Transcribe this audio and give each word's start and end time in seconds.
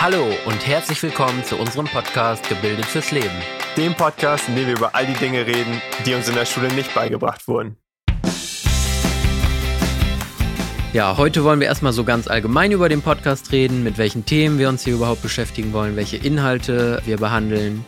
Hallo 0.00 0.28
und 0.46 0.64
herzlich 0.64 1.02
willkommen 1.02 1.42
zu 1.42 1.56
unserem 1.56 1.86
Podcast 1.86 2.48
Gebildet 2.48 2.84
fürs 2.84 3.10
Leben. 3.10 3.34
Dem 3.76 3.96
Podcast, 3.96 4.48
in 4.48 4.54
dem 4.54 4.68
wir 4.68 4.76
über 4.76 4.94
all 4.94 5.04
die 5.04 5.14
Dinge 5.14 5.44
reden, 5.44 5.82
die 6.06 6.14
uns 6.14 6.28
in 6.28 6.36
der 6.36 6.46
Schule 6.46 6.72
nicht 6.72 6.94
beigebracht 6.94 7.48
wurden. 7.48 7.76
Ja, 10.92 11.16
heute 11.16 11.42
wollen 11.42 11.58
wir 11.58 11.66
erstmal 11.66 11.92
so 11.92 12.04
ganz 12.04 12.28
allgemein 12.28 12.70
über 12.70 12.88
den 12.88 13.02
Podcast 13.02 13.50
reden, 13.50 13.82
mit 13.82 13.98
welchen 13.98 14.24
Themen 14.24 14.60
wir 14.60 14.68
uns 14.68 14.84
hier 14.84 14.94
überhaupt 14.94 15.22
beschäftigen 15.22 15.72
wollen, 15.72 15.96
welche 15.96 16.16
Inhalte 16.16 17.02
wir 17.04 17.16
behandeln, 17.16 17.84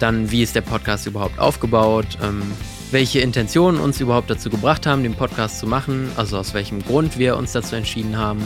dann 0.00 0.32
wie 0.32 0.42
ist 0.42 0.56
der 0.56 0.62
Podcast 0.62 1.06
überhaupt 1.06 1.38
aufgebaut, 1.38 2.18
ähm, 2.20 2.42
welche 2.90 3.20
Intentionen 3.20 3.80
uns 3.80 4.00
überhaupt 4.00 4.28
dazu 4.28 4.50
gebracht 4.50 4.86
haben, 4.86 5.04
den 5.04 5.14
Podcast 5.14 5.60
zu 5.60 5.68
machen, 5.68 6.10
also 6.16 6.36
aus 6.36 6.52
welchem 6.52 6.82
Grund 6.82 7.16
wir 7.16 7.36
uns 7.36 7.52
dazu 7.52 7.76
entschieden 7.76 8.18
haben. 8.18 8.42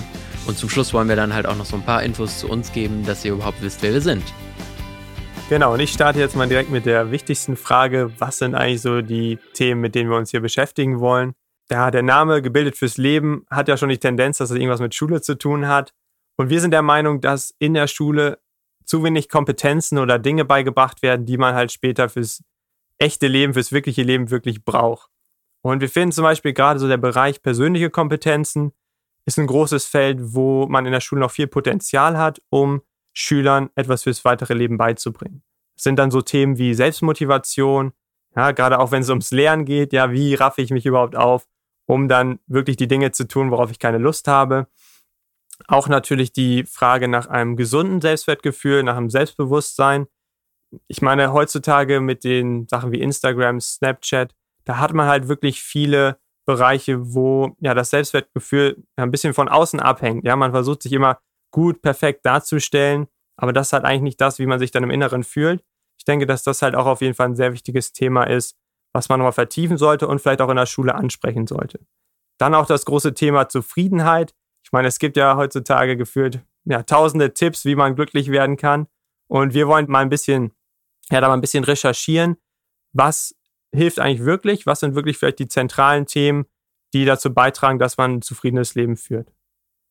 Und 0.49 0.57
zum 0.57 0.71
Schluss 0.71 0.95
wollen 0.95 1.11
wir 1.11 1.17
dann 1.17 1.35
halt 1.35 1.45
auch 1.45 1.57
noch 1.57 1.67
so 1.67 1.77
ein 1.77 1.85
paar 1.85 2.03
Infos 2.03 2.39
zu 2.39 2.49
uns 2.49 2.73
geben, 2.73 3.05
dass 3.05 3.23
ihr 3.23 3.33
überhaupt 3.33 3.61
wisst, 3.61 3.83
wer 3.83 3.93
wir 3.93 4.01
sind. 4.01 4.25
Genau, 5.51 5.75
und 5.75 5.81
ich 5.81 5.93
starte 5.93 6.19
jetzt 6.21 6.37
mal 6.37 6.49
direkt 6.49 6.71
mit 6.71 6.87
der 6.87 7.11
wichtigsten 7.11 7.55
Frage. 7.55 8.11
Was 8.19 8.39
sind 8.39 8.55
eigentlich 8.55 8.81
so 8.81 9.03
die 9.03 9.39
Themen, 9.53 9.83
mit 9.83 9.95
denen 9.95 10.09
wir 10.09 10.17
uns 10.17 10.31
hier 10.31 10.41
beschäftigen 10.41 11.01
wollen? 11.01 11.35
Ja, 11.71 11.91
der 11.91 12.03
Name 12.03 12.41
Gebildet 12.41 12.79
fürs 12.79 12.97
Leben 12.97 13.45
hat 13.51 13.69
ja 13.69 13.77
schon 13.77 13.91
die 13.91 13.99
Tendenz, 13.99 14.39
dass 14.39 14.51
es 14.51 14.57
irgendwas 14.57 14.81
mit 14.81 14.95
Schule 14.95 15.21
zu 15.21 15.37
tun 15.37 15.69
hat. 15.69 15.93
Und 16.39 16.49
wir 16.49 16.63
sind 16.63 16.71
der 16.71 16.81
Meinung, 16.81 17.21
dass 17.21 17.55
in 17.59 17.75
der 17.75 17.87
Schule 17.87 18.39
zu 18.87 19.05
wenig 19.05 19.29
Kompetenzen 19.29 19.99
oder 19.99 20.19
Dinge 20.19 20.47
beigebracht 20.47 21.03
werden, 21.03 21.27
die 21.27 21.37
man 21.37 21.55
halt 21.55 21.73
später 21.73 22.09
fürs 22.09 22.43
echte 22.97 23.27
Leben, 23.27 23.53
fürs 23.53 23.71
wirkliche 23.71 24.03
Leben 24.03 24.31
wirklich 24.31 24.65
braucht. 24.65 25.11
Und 25.61 25.83
wir 25.83 25.91
finden 25.91 26.13
zum 26.13 26.25
Beispiel 26.25 26.55
gerade 26.55 26.81
so 26.81 26.89
der 26.89 26.97
Bereich 26.97 27.43
persönliche 27.43 27.91
Kompetenzen 27.91 28.73
ist 29.29 29.39
ein 29.39 29.47
großes 29.47 29.85
Feld, 29.85 30.19
wo 30.35 30.67
man 30.69 30.87
in 30.87 30.93
der 30.93 31.03
Schule 31.03 31.21
noch 31.21 31.31
viel 31.31 31.47
Potenzial 31.47 32.17
hat, 32.17 32.41
um 32.49 32.81
Schülern 33.13 33.69
etwas 33.75 34.05
fürs 34.05 34.25
weitere 34.25 34.55
Leben 34.55 34.79
beizubringen. 34.79 35.43
Das 35.77 35.85
sind 35.85 35.99
dann 35.99 36.11
so 36.11 36.23
Themen 36.23 36.57
wie 36.57 36.73
Selbstmotivation, 36.73 37.93
ja, 38.35 38.53
gerade 38.53 38.79
auch 38.79 38.91
wenn 38.91 39.03
es 39.03 39.11
ums 39.11 39.31
Lernen 39.31 39.67
geht, 39.67 39.93
ja, 39.93 40.13
wie 40.13 40.35
raffe 40.35 40.63
ich 40.63 40.71
mich 40.71 40.87
überhaupt 40.87 41.15
auf, 41.15 41.47
um 41.87 42.09
dann 42.09 42.39
wirklich 42.47 42.79
die 42.79 42.89
Dinge 42.89 43.13
zu 43.13 43.29
tun, 43.29 43.51
worauf 43.51 43.71
ich 43.71 43.79
keine 43.79 43.99
Lust 43.99 44.29
habe. 44.29 44.67
Auch 45.67 45.89
natürlich 45.89 46.33
die 46.33 46.65
Frage 46.65 47.07
nach 47.07 47.27
einem 47.27 47.57
gesunden 47.57 48.01
Selbstwertgefühl, 48.01 48.83
nach 48.83 48.97
einem 48.97 49.11
Selbstbewusstsein. 49.11 50.07
Ich 50.87 51.03
meine, 51.03 51.35
heutzutage 51.35 52.01
mit 52.01 52.25
den 52.25 52.67
Sachen 52.67 52.93
wie 52.93 53.01
Instagram, 53.01 53.61
Snapchat, 53.61 54.35
da 54.65 54.79
hat 54.79 54.95
man 54.95 55.07
halt 55.07 55.29
wirklich 55.29 55.61
viele 55.61 56.19
Bereiche, 56.49 57.13
wo 57.15 57.55
ja 57.61 57.75
das 57.75 57.91
Selbstwertgefühl 57.91 58.83
ein 58.97 59.11
bisschen 59.11 59.35
von 59.35 59.51
außen 59.51 59.81
abhängt. 59.81 60.25
Ja, 60.25 60.35
man 60.35 60.53
versucht 60.53 60.83
sich 60.83 60.95
immer 60.95 61.19
gut, 61.53 61.83
perfekt 61.83 62.25
darzustellen, 62.25 63.07
aber 63.37 63.53
das 63.53 63.69
ist 63.69 63.73
halt 63.75 63.85
eigentlich 63.85 64.01
nicht 64.01 64.21
das, 64.23 64.39
wie 64.39 64.47
man 64.47 64.59
sich 64.59 64.71
dann 64.71 64.83
im 64.83 64.89
Inneren 64.89 65.25
fühlt. 65.25 65.63
Ich 65.99 66.07
denke, 66.07 66.25
dass 66.25 66.45
das 66.45 66.63
halt 66.63 66.75
auch 66.75 66.87
auf 66.87 67.03
jeden 67.03 67.13
Fall 67.13 67.29
ein 67.29 67.37
sehr 67.37 67.53
wichtiges 67.53 67.93
Thema 67.93 68.25
ist, 68.25 68.57
was 68.95 69.11
man 69.11 69.19
nochmal 69.19 69.33
vertiefen 69.33 69.77
sollte 69.77 70.09
und 70.09 70.23
vielleicht 70.23 70.41
auch 70.41 70.49
in 70.49 70.57
der 70.57 70.65
Schule 70.65 70.95
ansprechen 70.95 71.47
sollte. 71.47 71.81
Dann 72.39 72.55
auch 72.55 72.65
das 72.65 72.87
große 72.87 73.13
Thema 73.13 73.51
Zufriedenheit. 73.51 74.35
Ich 74.65 74.73
meine, 74.73 74.89
es 74.89 74.99
gibt 74.99 75.19
ja 75.19 75.37
heutzutage 75.37 75.99
gefühlt 75.99 76.41
ja, 76.65 76.83
tausende 76.83 77.35
Tipps, 77.35 77.67
wie 77.67 77.75
man 77.75 77.95
glücklich 77.95 78.31
werden 78.31 78.57
kann. 78.57 78.87
Und 79.29 79.53
wir 79.53 79.69
wollen 79.69 79.91
mal 79.91 80.01
ein 80.01 80.09
bisschen, 80.09 80.53
ja, 81.11 81.21
da 81.21 81.29
mal 81.29 81.35
ein 81.35 81.43
bisschen 81.43 81.65
recherchieren, 81.65 82.39
was 82.95 83.35
hilft 83.75 83.99
eigentlich 83.99 84.25
wirklich? 84.25 84.67
Was 84.67 84.81
sind 84.81 84.95
wirklich 84.95 85.19
vielleicht 85.19 85.39
die 85.39 85.49
zentralen 85.49 86.07
Themen, 86.07 86.47
die 86.93 87.05
dazu 87.05 87.33
beitragen, 87.33 87.79
dass 87.79 87.97
man 87.97 88.15
ein 88.15 88.23
zufriedenes 88.23 88.75
Leben 88.75 88.97
führt? 88.97 89.29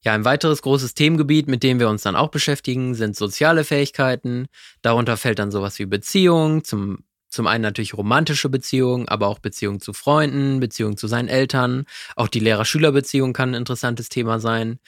Ja, 0.03 0.13
ein 0.13 0.25
weiteres 0.25 0.61
großes 0.61 0.93
Themengebiet, 0.93 1.47
mit 1.47 1.63
dem 1.63 1.79
wir 1.79 1.89
uns 1.89 2.03
dann 2.03 2.15
auch 2.15 2.29
beschäftigen, 2.29 2.93
sind 2.93 3.15
soziale 3.15 3.63
Fähigkeiten. 3.63 4.47
Darunter 4.81 5.17
fällt 5.17 5.39
dann 5.39 5.51
sowas 5.51 5.79
wie 5.79 5.85
Beziehung, 5.85 6.63
zum, 6.63 7.03
zum 7.29 7.47
einen 7.47 7.63
natürlich 7.63 7.95
romantische 7.95 8.49
Beziehungen, 8.49 9.07
aber 9.07 9.27
auch 9.27 9.39
Beziehungen 9.39 9.79
zu 9.79 9.93
Freunden, 9.93 10.59
Beziehungen 10.59 10.97
zu 10.97 11.07
seinen 11.07 11.27
Eltern. 11.27 11.85
Auch 12.15 12.27
die 12.27 12.39
Lehrer-Schüler-Beziehung 12.39 13.33
kann 13.33 13.51
ein 13.51 13.55
interessantes 13.55 14.09
Thema 14.09 14.39
sein. 14.39 14.79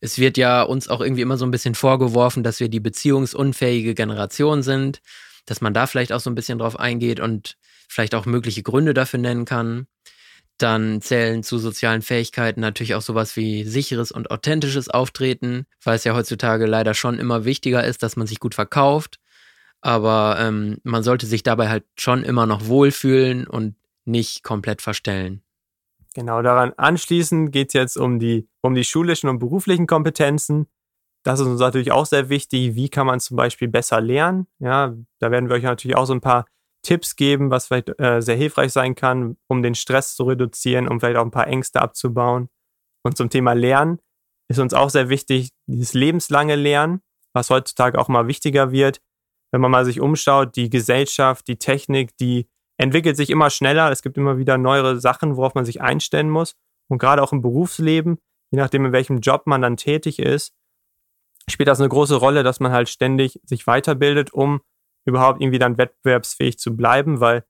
Es 0.00 0.18
wird 0.18 0.36
ja 0.36 0.62
uns 0.62 0.88
auch 0.88 1.00
irgendwie 1.00 1.22
immer 1.22 1.36
so 1.36 1.46
ein 1.46 1.50
bisschen 1.50 1.74
vorgeworfen, 1.74 2.42
dass 2.42 2.60
wir 2.60 2.68
die 2.68 2.80
beziehungsunfähige 2.80 3.94
Generation 3.94 4.62
sind, 4.62 5.00
dass 5.46 5.60
man 5.60 5.74
da 5.74 5.86
vielleicht 5.86 6.12
auch 6.12 6.20
so 6.20 6.28
ein 6.28 6.34
bisschen 6.34 6.58
drauf 6.58 6.78
eingeht 6.78 7.20
und 7.20 7.56
vielleicht 7.88 8.14
auch 8.14 8.26
mögliche 8.26 8.62
Gründe 8.62 8.94
dafür 8.94 9.20
nennen 9.20 9.44
kann. 9.44 9.86
Dann 10.58 11.02
zählen 11.02 11.42
zu 11.42 11.58
sozialen 11.58 12.00
Fähigkeiten 12.00 12.60
natürlich 12.60 12.94
auch 12.94 13.02
sowas 13.02 13.36
wie 13.36 13.64
sicheres 13.64 14.10
und 14.10 14.30
authentisches 14.30 14.88
Auftreten, 14.88 15.66
weil 15.82 15.96
es 15.96 16.04
ja 16.04 16.14
heutzutage 16.14 16.64
leider 16.64 16.94
schon 16.94 17.18
immer 17.18 17.44
wichtiger 17.44 17.84
ist, 17.84 18.02
dass 18.02 18.16
man 18.16 18.26
sich 18.26 18.40
gut 18.40 18.54
verkauft. 18.54 19.18
Aber 19.82 20.36
ähm, 20.40 20.78
man 20.82 21.02
sollte 21.02 21.26
sich 21.26 21.42
dabei 21.42 21.68
halt 21.68 21.84
schon 21.98 22.22
immer 22.24 22.46
noch 22.46 22.66
wohlfühlen 22.66 23.46
und 23.46 23.76
nicht 24.06 24.42
komplett 24.42 24.80
verstellen. 24.80 25.42
Genau, 26.14 26.40
daran 26.40 26.72
anschließend 26.78 27.52
geht 27.52 27.68
es 27.68 27.74
jetzt 27.74 27.96
um 27.98 28.18
die, 28.18 28.48
um 28.62 28.74
die 28.74 28.84
schulischen 28.84 29.28
und 29.28 29.38
beruflichen 29.38 29.86
Kompetenzen. 29.86 30.66
Das 31.22 31.40
ist 31.40 31.46
uns 31.46 31.60
natürlich 31.60 31.92
auch 31.92 32.06
sehr 32.06 32.30
wichtig. 32.30 32.74
Wie 32.74 32.88
kann 32.88 33.06
man 33.06 33.20
zum 33.20 33.36
Beispiel 33.36 33.68
besser 33.68 34.00
lernen? 34.00 34.46
Ja, 34.58 34.94
da 35.18 35.30
werden 35.30 35.50
wir 35.50 35.56
euch 35.56 35.64
natürlich 35.64 35.96
auch 35.96 36.06
so 36.06 36.14
ein 36.14 36.22
paar 36.22 36.46
Tipps 36.86 37.16
geben, 37.16 37.50
was 37.50 37.66
vielleicht 37.66 37.98
äh, 38.00 38.22
sehr 38.22 38.36
hilfreich 38.36 38.72
sein 38.72 38.94
kann, 38.94 39.36
um 39.48 39.60
den 39.60 39.74
Stress 39.74 40.14
zu 40.14 40.22
reduzieren, 40.22 40.86
um 40.86 41.00
vielleicht 41.00 41.16
auch 41.16 41.24
ein 41.24 41.32
paar 41.32 41.48
Ängste 41.48 41.82
abzubauen. 41.82 42.48
Und 43.02 43.16
zum 43.16 43.28
Thema 43.28 43.54
Lernen 43.54 43.98
ist 44.48 44.60
uns 44.60 44.72
auch 44.72 44.88
sehr 44.88 45.08
wichtig, 45.08 45.50
dieses 45.66 45.94
lebenslange 45.94 46.54
Lernen, 46.54 47.00
was 47.32 47.50
heutzutage 47.50 47.98
auch 47.98 48.06
mal 48.06 48.28
wichtiger 48.28 48.70
wird. 48.70 49.00
Wenn 49.50 49.60
man 49.60 49.72
mal 49.72 49.84
sich 49.84 50.00
umschaut, 50.00 50.54
die 50.54 50.70
Gesellschaft, 50.70 51.48
die 51.48 51.58
Technik, 51.58 52.16
die 52.18 52.48
entwickelt 52.78 53.16
sich 53.16 53.30
immer 53.30 53.50
schneller. 53.50 53.90
Es 53.90 54.02
gibt 54.02 54.16
immer 54.16 54.38
wieder 54.38 54.56
neuere 54.56 55.00
Sachen, 55.00 55.36
worauf 55.36 55.56
man 55.56 55.64
sich 55.64 55.80
einstellen 55.80 56.30
muss. 56.30 56.54
Und 56.88 56.98
gerade 56.98 57.20
auch 57.20 57.32
im 57.32 57.42
Berufsleben, 57.42 58.18
je 58.52 58.58
nachdem, 58.58 58.84
in 58.84 58.92
welchem 58.92 59.18
Job 59.18 59.42
man 59.46 59.60
dann 59.60 59.76
tätig 59.76 60.20
ist, 60.20 60.54
spielt 61.50 61.68
das 61.68 61.80
eine 61.80 61.88
große 61.88 62.14
Rolle, 62.14 62.44
dass 62.44 62.60
man 62.60 62.70
halt 62.70 62.88
ständig 62.88 63.40
sich 63.44 63.66
weiterbildet, 63.66 64.32
um 64.32 64.60
überhaupt 65.06 65.40
irgendwie 65.40 65.58
dann 65.58 65.78
wettbewerbsfähig 65.78 66.58
zu 66.58 66.76
bleiben, 66.76 67.20
weil 67.20 67.44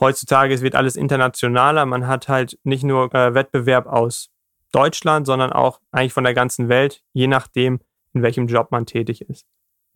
heutzutage 0.00 0.52
es 0.52 0.62
wird 0.62 0.74
alles 0.74 0.96
internationaler. 0.96 1.86
Man 1.86 2.06
hat 2.06 2.28
halt 2.28 2.58
nicht 2.64 2.84
nur 2.84 3.14
äh, 3.14 3.34
Wettbewerb 3.34 3.86
aus 3.86 4.30
Deutschland, 4.72 5.26
sondern 5.26 5.52
auch 5.52 5.80
eigentlich 5.90 6.12
von 6.12 6.24
der 6.24 6.34
ganzen 6.34 6.68
Welt, 6.68 7.02
je 7.12 7.28
nachdem, 7.28 7.80
in 8.12 8.22
welchem 8.22 8.46
Job 8.46 8.70
man 8.70 8.86
tätig 8.86 9.22
ist. 9.22 9.46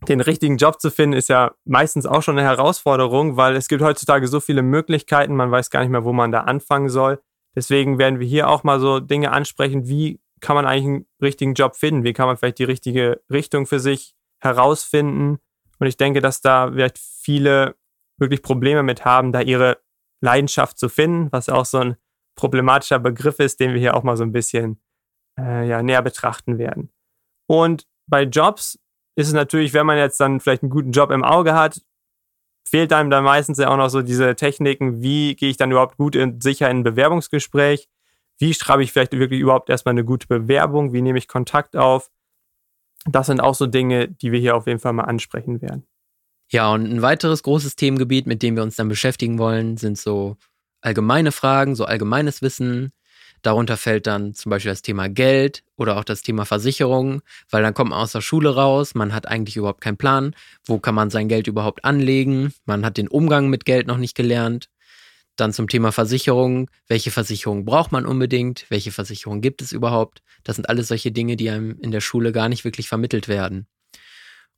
Den 0.07 0.21
richtigen 0.21 0.57
Job 0.57 0.81
zu 0.81 0.89
finden, 0.89 1.15
ist 1.15 1.29
ja 1.29 1.51
meistens 1.63 2.07
auch 2.07 2.23
schon 2.23 2.37
eine 2.37 2.47
Herausforderung, 2.47 3.37
weil 3.37 3.55
es 3.55 3.67
gibt 3.67 3.83
heutzutage 3.83 4.27
so 4.27 4.39
viele 4.39 4.63
Möglichkeiten, 4.63 5.35
man 5.35 5.51
weiß 5.51 5.69
gar 5.69 5.81
nicht 5.81 5.91
mehr, 5.91 6.03
wo 6.03 6.13
man 6.13 6.31
da 6.31 6.41
anfangen 6.41 6.89
soll. 6.89 7.21
Deswegen 7.55 7.99
werden 7.99 8.19
wir 8.19 8.25
hier 8.25 8.49
auch 8.49 8.63
mal 8.63 8.79
so 8.79 8.99
Dinge 8.99 9.31
ansprechen, 9.31 9.87
wie 9.87 10.19
kann 10.39 10.55
man 10.55 10.65
eigentlich 10.65 10.85
einen 10.85 11.05
richtigen 11.21 11.53
Job 11.53 11.75
finden? 11.75 12.03
Wie 12.03 12.13
kann 12.13 12.25
man 12.25 12.37
vielleicht 12.37 12.57
die 12.57 12.63
richtige 12.63 13.21
Richtung 13.29 13.67
für 13.67 13.79
sich 13.79 14.15
herausfinden? 14.39 15.37
Und 15.81 15.87
ich 15.87 15.97
denke, 15.97 16.21
dass 16.21 16.41
da 16.41 16.71
vielleicht 16.71 16.99
viele 16.99 17.75
wirklich 18.19 18.43
Probleme 18.43 18.83
mit 18.83 19.03
haben, 19.03 19.31
da 19.31 19.41
ihre 19.41 19.79
Leidenschaft 20.21 20.77
zu 20.77 20.89
finden, 20.89 21.31
was 21.31 21.49
auch 21.49 21.65
so 21.65 21.79
ein 21.79 21.95
problematischer 22.35 22.99
Begriff 22.99 23.39
ist, 23.39 23.59
den 23.59 23.73
wir 23.73 23.79
hier 23.79 23.95
auch 23.95 24.03
mal 24.03 24.15
so 24.15 24.23
ein 24.23 24.31
bisschen 24.31 24.79
äh, 25.39 25.67
ja, 25.67 25.81
näher 25.81 26.03
betrachten 26.03 26.59
werden. 26.59 26.93
Und 27.47 27.87
bei 28.07 28.23
Jobs 28.23 28.77
ist 29.15 29.27
es 29.27 29.33
natürlich, 29.33 29.73
wenn 29.73 29.87
man 29.87 29.97
jetzt 29.97 30.19
dann 30.19 30.39
vielleicht 30.39 30.61
einen 30.61 30.69
guten 30.69 30.91
Job 30.91 31.09
im 31.09 31.23
Auge 31.23 31.55
hat, 31.55 31.81
fehlt 32.67 32.93
einem 32.93 33.09
dann 33.09 33.23
meistens 33.23 33.57
ja 33.57 33.69
auch 33.69 33.77
noch 33.77 33.89
so 33.89 34.03
diese 34.03 34.35
Techniken, 34.35 35.01
wie 35.01 35.35
gehe 35.35 35.49
ich 35.49 35.57
dann 35.57 35.71
überhaupt 35.71 35.97
gut 35.97 36.15
und 36.15 36.43
sicher 36.43 36.69
in 36.69 36.77
ein 36.77 36.83
Bewerbungsgespräch, 36.83 37.89
wie 38.37 38.53
schreibe 38.53 38.83
ich 38.83 38.91
vielleicht 38.91 39.13
wirklich 39.13 39.39
überhaupt 39.39 39.71
erstmal 39.71 39.93
eine 39.93 40.05
gute 40.05 40.27
Bewerbung, 40.27 40.93
wie 40.93 41.01
nehme 41.01 41.17
ich 41.17 41.27
Kontakt 41.27 41.75
auf, 41.75 42.11
das 43.05 43.27
sind 43.27 43.41
auch 43.41 43.55
so 43.55 43.67
Dinge, 43.67 44.07
die 44.07 44.31
wir 44.31 44.39
hier 44.39 44.55
auf 44.55 44.67
jeden 44.67 44.79
Fall 44.79 44.93
mal 44.93 45.03
ansprechen 45.03 45.61
werden. 45.61 45.85
Ja, 46.49 46.71
und 46.73 46.85
ein 46.85 47.01
weiteres 47.01 47.43
großes 47.43 47.75
Themengebiet, 47.75 48.27
mit 48.27 48.43
dem 48.43 48.55
wir 48.55 48.63
uns 48.63 48.75
dann 48.75 48.89
beschäftigen 48.89 49.39
wollen, 49.39 49.77
sind 49.77 49.97
so 49.97 50.35
allgemeine 50.81 51.31
Fragen, 51.31 51.75
so 51.75 51.85
allgemeines 51.85 52.41
Wissen. 52.41 52.91
Darunter 53.41 53.77
fällt 53.77 54.05
dann 54.05 54.33
zum 54.35 54.49
Beispiel 54.49 54.71
das 54.71 54.81
Thema 54.81 55.07
Geld 55.07 55.63
oder 55.77 55.97
auch 55.97 56.03
das 56.03 56.21
Thema 56.21 56.45
Versicherung, 56.45 57.21
weil 57.49 57.63
dann 57.63 57.73
kommt 57.73 57.91
man 57.91 57.99
aus 57.99 58.11
der 58.11 58.21
Schule 58.21 58.53
raus, 58.53 58.93
man 58.93 59.13
hat 59.13 59.27
eigentlich 59.27 59.57
überhaupt 59.57 59.81
keinen 59.81 59.97
Plan, 59.97 60.35
wo 60.65 60.77
kann 60.77 60.93
man 60.93 61.09
sein 61.09 61.27
Geld 61.27 61.47
überhaupt 61.47 61.83
anlegen, 61.85 62.53
man 62.65 62.85
hat 62.85 62.97
den 62.97 63.07
Umgang 63.07 63.49
mit 63.49 63.65
Geld 63.65 63.87
noch 63.87 63.97
nicht 63.97 64.15
gelernt. 64.15 64.69
Dann 65.35 65.53
zum 65.53 65.67
Thema 65.67 65.91
Versicherung. 65.91 66.69
Welche 66.87 67.11
Versicherung 67.11 67.65
braucht 67.65 67.91
man 67.91 68.05
unbedingt? 68.05 68.65
Welche 68.69 68.91
Versicherung 68.91 69.41
gibt 69.41 69.61
es 69.61 69.71
überhaupt? 69.71 70.21
Das 70.43 70.55
sind 70.55 70.69
alles 70.69 70.87
solche 70.89 71.11
Dinge, 71.11 71.35
die 71.35 71.49
einem 71.49 71.77
in 71.79 71.91
der 71.91 72.01
Schule 72.01 72.31
gar 72.31 72.49
nicht 72.49 72.65
wirklich 72.65 72.87
vermittelt 72.87 73.27
werden. 73.27 73.67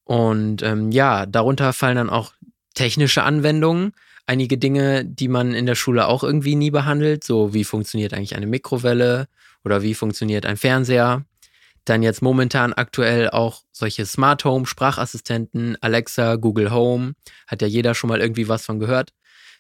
Und 0.04 0.62
ähm, 0.64 0.92
ja, 0.92 1.26
darunter 1.26 1.74
fallen 1.74 1.96
dann 1.96 2.10
auch 2.10 2.34
technische 2.74 3.24
Anwendungen. 3.24 3.94
Einige 4.26 4.58
Dinge, 4.58 5.06
die 5.06 5.28
man 5.28 5.54
in 5.54 5.66
der 5.66 5.76
Schule 5.76 6.08
auch 6.08 6.24
irgendwie 6.24 6.56
nie 6.56 6.72
behandelt, 6.72 7.24
so 7.24 7.54
wie 7.54 7.64
funktioniert 7.64 8.14
eigentlich 8.14 8.36
eine 8.36 8.48
Mikrowelle 8.48 9.28
oder 9.64 9.82
wie 9.82 9.94
funktioniert 9.94 10.46
ein 10.46 10.58
Fernseher. 10.58 11.26
Dann 11.86 12.02
jetzt 12.02 12.22
momentan 12.22 12.72
aktuell 12.72 13.30
auch 13.30 13.64
solche 13.74 14.06
Smart 14.06 14.46
Home 14.46 14.66
Sprachassistenten, 14.66 15.78
Alexa, 15.82 16.38
Google 16.38 16.72
Home, 16.72 17.14
hat 17.48 17.62
ja 17.62 17.68
jeder 17.68 17.94
schon 17.94 18.08
mal 18.08 18.22
irgendwie 18.22 18.48
was 18.48 18.66
von 18.66 18.80
gehört. 18.80 19.12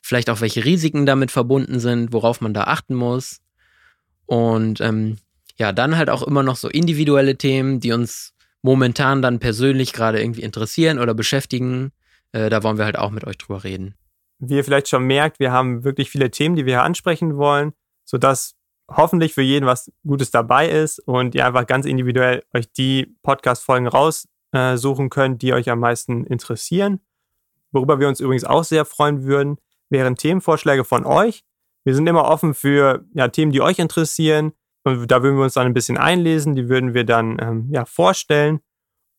Vielleicht 0.05 0.29
auch 0.29 0.41
welche 0.41 0.65
Risiken 0.65 1.05
damit 1.05 1.31
verbunden 1.31 1.79
sind, 1.79 2.11
worauf 2.11 2.41
man 2.41 2.53
da 2.53 2.65
achten 2.65 2.93
muss. 2.93 3.39
Und 4.25 4.81
ähm, 4.81 5.17
ja, 5.57 5.71
dann 5.71 5.95
halt 5.95 6.09
auch 6.09 6.23
immer 6.23 6.43
noch 6.43 6.57
so 6.57 6.67
individuelle 6.67 7.37
Themen, 7.37 7.79
die 7.79 7.93
uns 7.93 8.33
momentan 8.61 9.21
dann 9.21 9.39
persönlich 9.39 9.93
gerade 9.93 10.21
irgendwie 10.21 10.41
interessieren 10.41 10.99
oder 10.99 11.13
beschäftigen. 11.13 11.93
Äh, 12.33 12.49
da 12.49 12.63
wollen 12.63 12.77
wir 12.77 12.83
halt 12.83 12.97
auch 12.97 13.11
mit 13.11 13.25
euch 13.25 13.37
drüber 13.37 13.63
reden. 13.63 13.95
Wie 14.39 14.55
ihr 14.55 14.65
vielleicht 14.65 14.89
schon 14.89 15.05
merkt, 15.05 15.39
wir 15.39 15.53
haben 15.53 15.85
wirklich 15.85 16.09
viele 16.09 16.29
Themen, 16.29 16.57
die 16.57 16.65
wir 16.65 16.73
hier 16.73 16.83
ansprechen 16.83 17.37
wollen, 17.37 17.71
sodass 18.03 18.55
hoffentlich 18.89 19.33
für 19.33 19.41
jeden 19.41 19.65
was 19.65 19.89
Gutes 20.05 20.31
dabei 20.31 20.67
ist 20.67 20.99
und 20.99 21.33
ihr 21.33 21.45
einfach 21.45 21.65
ganz 21.65 21.85
individuell 21.85 22.43
euch 22.53 22.69
die 22.73 23.15
Podcast-Folgen 23.23 23.87
raussuchen 23.87 25.09
könnt, 25.09 25.41
die 25.41 25.53
euch 25.53 25.69
am 25.69 25.79
meisten 25.79 26.25
interessieren. 26.25 26.99
Worüber 27.71 28.01
wir 28.01 28.09
uns 28.09 28.19
übrigens 28.19 28.43
auch 28.43 28.65
sehr 28.65 28.83
freuen 28.83 29.23
würden, 29.23 29.57
wären 29.93 30.17
Themenvorschläge 30.17 30.83
von 30.83 31.05
euch. 31.05 31.45
Wir 31.85 31.95
sind 31.95 32.07
immer 32.07 32.25
offen 32.25 32.53
für 32.53 33.05
ja, 33.13 33.29
Themen, 33.29 33.53
die 33.53 33.61
euch 33.61 33.79
interessieren. 33.79 34.51
Und 34.83 35.07
da 35.09 35.23
würden 35.23 35.37
wir 35.37 35.45
uns 35.45 35.53
dann 35.53 35.67
ein 35.67 35.73
bisschen 35.73 35.97
einlesen, 35.97 36.55
die 36.55 36.67
würden 36.67 36.93
wir 36.93 37.05
dann 37.05 37.37
ähm, 37.39 37.69
ja, 37.71 37.85
vorstellen. 37.85 38.59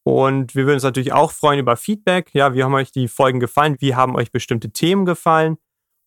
Und 0.06 0.54
wir 0.54 0.64
würden 0.64 0.74
uns 0.74 0.82
natürlich 0.82 1.14
auch 1.14 1.32
freuen 1.32 1.58
über 1.58 1.76
Feedback. 1.76 2.34
Ja, 2.34 2.52
wie 2.52 2.62
haben 2.62 2.74
euch 2.74 2.92
die 2.92 3.08
Folgen 3.08 3.40
gefallen? 3.40 3.76
Wie 3.78 3.94
haben 3.94 4.14
euch 4.16 4.30
bestimmte 4.30 4.70
Themen 4.70 5.06
gefallen? 5.06 5.56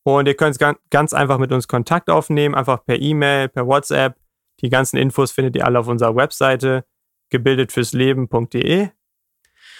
Und 0.03 0.27
ihr 0.27 0.35
könnt 0.35 0.59
ganz 0.89 1.13
einfach 1.13 1.39
mit 1.39 1.51
uns 1.51 1.67
Kontakt 1.67 2.09
aufnehmen, 2.09 2.53
einfach 2.53 2.85
per 2.85 3.01
E-Mail, 3.01 3.49
per 3.49 3.65
WhatsApp. 3.65 4.15
Die 4.61 4.69
ganzen 4.69 4.97
Infos 4.97 5.31
findet 5.31 5.55
ihr 5.55 5.65
alle 5.65 5.79
auf 5.79 5.87
unserer 5.87 6.15
Webseite 6.15 6.85
gebildetfürsleben.de. 7.29 8.89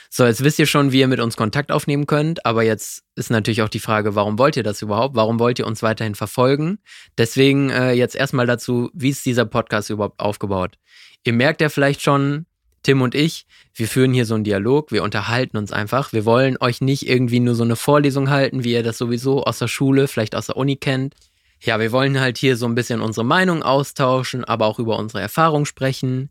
So, 0.10 0.26
jetzt 0.26 0.44
wisst 0.44 0.60
ihr 0.60 0.66
schon, 0.66 0.92
wie 0.92 1.00
ihr 1.00 1.08
mit 1.08 1.20
uns 1.20 1.38
Kontakt 1.38 1.72
aufnehmen 1.72 2.08
könnt, 2.08 2.46
aber 2.46 2.64
jetzt 2.64 3.04
ist 3.16 3.30
natürlich 3.30 3.62
auch 3.62 3.70
die 3.70 3.80
Frage, 3.80 4.16
warum 4.16 4.40
wollt 4.40 4.56
ihr 4.56 4.64
das 4.64 4.82
überhaupt? 4.82 5.16
Warum 5.16 5.40
wollt 5.40 5.60
ihr 5.60 5.68
uns 5.68 5.84
weiterhin 5.84 6.16
verfolgen? 6.16 6.80
Deswegen 7.18 7.70
äh, 7.70 7.92
jetzt 7.92 8.16
erstmal 8.16 8.48
dazu, 8.48 8.90
wie 8.94 9.10
ist 9.10 9.26
dieser 9.26 9.46
Podcast 9.46 9.90
überhaupt 9.90 10.20
aufgebaut? 10.20 10.78
Ihr 11.24 11.34
merkt 11.34 11.62
ja 11.62 11.70
vielleicht 11.70 12.02
schon, 12.02 12.46
Tim 12.84 13.02
und 13.02 13.16
ich, 13.16 13.48
wir 13.74 13.88
führen 13.88 14.14
hier 14.14 14.26
so 14.26 14.36
einen 14.36 14.46
Dialog, 14.46 14.92
wir 14.92 15.04
unterhalten 15.04 15.58
uns 15.58 15.74
einfach. 15.74 16.14
Wir 16.14 16.24
wollen 16.24 16.58
euch 16.62 16.80
nicht 16.80 17.08
irgendwie 17.08 17.42
nur 17.42 17.54
so 17.54 17.64
eine 17.64 17.76
Vorlesung 17.76 18.30
halten, 18.30 18.64
wie 18.64 18.74
ihr 18.74 18.84
das 18.84 18.98
sowieso 18.98 19.44
aus 19.44 19.60
der 19.60 19.68
Schule, 19.68 20.08
vielleicht 20.08 20.36
aus 20.36 20.46
der 20.46 20.56
Uni 20.56 20.78
kennt. 20.78 21.16
Ja, 21.60 21.80
wir 21.80 21.92
wollen 21.92 22.20
halt 22.20 22.38
hier 22.38 22.56
so 22.56 22.66
ein 22.66 22.76
bisschen 22.76 23.02
unsere 23.02 23.26
Meinung 23.26 23.64
austauschen, 23.64 24.46
aber 24.46 24.68
auch 24.68 24.80
über 24.80 24.98
unsere 24.98 25.22
Erfahrung 25.22 25.66
sprechen. 25.66 26.30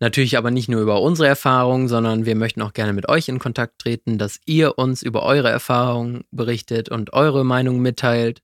Natürlich 0.00 0.38
aber 0.38 0.50
nicht 0.50 0.68
nur 0.68 0.80
über 0.80 1.02
unsere 1.02 1.26
Erfahrungen, 1.26 1.88
sondern 1.88 2.24
wir 2.24 2.36
möchten 2.36 2.62
auch 2.62 2.72
gerne 2.72 2.92
mit 2.92 3.08
euch 3.08 3.28
in 3.28 3.40
Kontakt 3.40 3.80
treten, 3.80 4.16
dass 4.16 4.38
ihr 4.46 4.78
uns 4.78 5.02
über 5.02 5.24
eure 5.24 5.50
Erfahrungen 5.50 6.24
berichtet 6.30 6.88
und 6.88 7.12
eure 7.12 7.44
Meinung 7.44 7.80
mitteilt. 7.80 8.42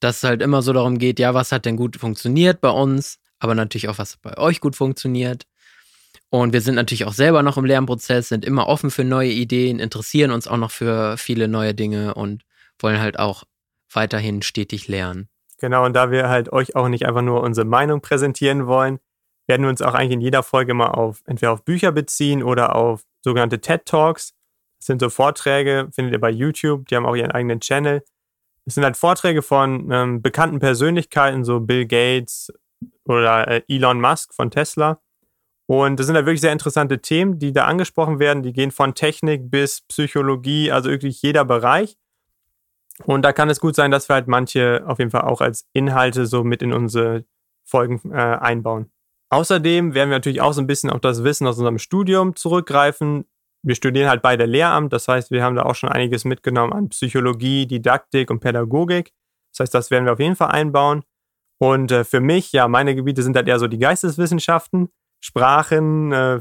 Dass 0.00 0.18
es 0.18 0.24
halt 0.24 0.42
immer 0.42 0.60
so 0.60 0.72
darum 0.74 0.98
geht, 0.98 1.18
ja, 1.18 1.32
was 1.32 1.52
hat 1.52 1.64
denn 1.64 1.76
gut 1.76 1.96
funktioniert 1.96 2.60
bei 2.60 2.68
uns, 2.68 3.18
aber 3.38 3.54
natürlich 3.54 3.88
auch, 3.88 3.98
was 3.98 4.18
bei 4.18 4.36
euch 4.36 4.60
gut 4.60 4.76
funktioniert. 4.76 5.46
Und 6.28 6.52
wir 6.52 6.60
sind 6.60 6.74
natürlich 6.74 7.06
auch 7.06 7.12
selber 7.12 7.42
noch 7.42 7.56
im 7.56 7.64
Lernprozess, 7.64 8.28
sind 8.28 8.44
immer 8.44 8.66
offen 8.66 8.90
für 8.90 9.04
neue 9.04 9.30
Ideen, 9.30 9.78
interessieren 9.78 10.32
uns 10.32 10.48
auch 10.48 10.56
noch 10.56 10.70
für 10.70 11.16
viele 11.16 11.48
neue 11.48 11.74
Dinge 11.74 12.14
und 12.14 12.42
wollen 12.78 13.00
halt 13.00 13.18
auch 13.18 13.44
weiterhin 13.90 14.42
stetig 14.42 14.88
lernen. 14.88 15.28
Genau, 15.58 15.86
und 15.86 15.94
da 15.94 16.10
wir 16.10 16.28
halt 16.28 16.52
euch 16.52 16.76
auch 16.76 16.88
nicht 16.88 17.06
einfach 17.06 17.22
nur 17.22 17.42
unsere 17.42 17.66
Meinung 17.66 18.00
präsentieren 18.00 18.66
wollen, 18.66 18.98
werden 19.46 19.62
wir 19.62 19.68
uns 19.68 19.82
auch 19.82 19.94
eigentlich 19.94 20.12
in 20.12 20.20
jeder 20.20 20.42
Folge 20.42 20.74
mal 20.74 20.88
auf 20.88 21.22
entweder 21.26 21.52
auf 21.52 21.64
Bücher 21.64 21.92
beziehen 21.92 22.42
oder 22.42 22.74
auf 22.76 23.04
sogenannte 23.22 23.60
TED 23.60 23.84
Talks. 23.86 24.34
Das 24.78 24.86
sind 24.86 25.00
so 25.00 25.10
Vorträge, 25.10 25.88
findet 25.92 26.14
ihr 26.14 26.20
bei 26.20 26.30
YouTube, 26.30 26.86
die 26.88 26.96
haben 26.96 27.06
auch 27.06 27.16
ihren 27.16 27.30
eigenen 27.30 27.60
Channel. 27.60 28.02
Das 28.64 28.74
sind 28.74 28.84
halt 28.84 28.96
Vorträge 28.96 29.42
von 29.42 29.90
ähm, 29.90 30.22
bekannten 30.22 30.58
Persönlichkeiten, 30.58 31.44
so 31.44 31.60
Bill 31.60 31.86
Gates 31.86 32.52
oder 33.04 33.48
äh, 33.48 33.62
Elon 33.68 34.00
Musk 34.00 34.34
von 34.34 34.50
Tesla. 34.50 35.00
Und 35.66 35.98
das 35.98 36.06
sind 36.06 36.16
halt 36.16 36.26
wirklich 36.26 36.42
sehr 36.42 36.52
interessante 36.52 37.00
Themen, 37.00 37.38
die 37.38 37.52
da 37.52 37.64
angesprochen 37.64 38.18
werden. 38.18 38.42
Die 38.42 38.52
gehen 38.52 38.70
von 38.70 38.94
Technik 38.94 39.50
bis 39.50 39.82
Psychologie, 39.82 40.70
also 40.70 40.90
wirklich 40.90 41.20
jeder 41.22 41.44
Bereich. 41.44 41.96
Und 43.04 43.22
da 43.22 43.32
kann 43.32 43.50
es 43.50 43.60
gut 43.60 43.74
sein, 43.74 43.90
dass 43.90 44.08
wir 44.08 44.14
halt 44.14 44.28
manche 44.28 44.84
auf 44.86 44.98
jeden 44.98 45.10
Fall 45.10 45.22
auch 45.22 45.40
als 45.40 45.66
Inhalte 45.72 46.26
so 46.26 46.44
mit 46.44 46.62
in 46.62 46.72
unsere 46.72 47.24
Folgen 47.64 48.00
äh, 48.12 48.16
einbauen. 48.16 48.90
Außerdem 49.30 49.94
werden 49.94 50.10
wir 50.10 50.16
natürlich 50.16 50.40
auch 50.40 50.52
so 50.52 50.60
ein 50.60 50.66
bisschen 50.66 50.90
auf 50.90 51.00
das 51.00 51.24
Wissen 51.24 51.46
aus 51.46 51.58
unserem 51.58 51.78
Studium 51.78 52.36
zurückgreifen. 52.36 53.24
Wir 53.62 53.74
studieren 53.74 54.08
halt 54.08 54.22
beide 54.22 54.44
Lehramt, 54.44 54.92
das 54.92 55.08
heißt, 55.08 55.30
wir 55.30 55.42
haben 55.42 55.56
da 55.56 55.62
auch 55.62 55.74
schon 55.74 55.88
einiges 55.88 56.24
mitgenommen 56.24 56.72
an 56.72 56.88
Psychologie, 56.90 57.66
Didaktik 57.66 58.30
und 58.30 58.40
Pädagogik. 58.40 59.12
Das 59.52 59.60
heißt, 59.60 59.74
das 59.74 59.90
werden 59.90 60.04
wir 60.04 60.12
auf 60.12 60.20
jeden 60.20 60.36
Fall 60.36 60.50
einbauen. 60.50 61.02
Und 61.58 61.92
äh, 61.92 62.04
für 62.04 62.20
mich, 62.20 62.52
ja, 62.52 62.68
meine 62.68 62.94
Gebiete 62.94 63.22
sind 63.22 63.36
halt 63.36 63.48
eher 63.48 63.58
so 63.58 63.68
die 63.68 63.78
Geisteswissenschaften. 63.78 64.90
Sprachen, 65.20 66.12
äh, 66.12 66.40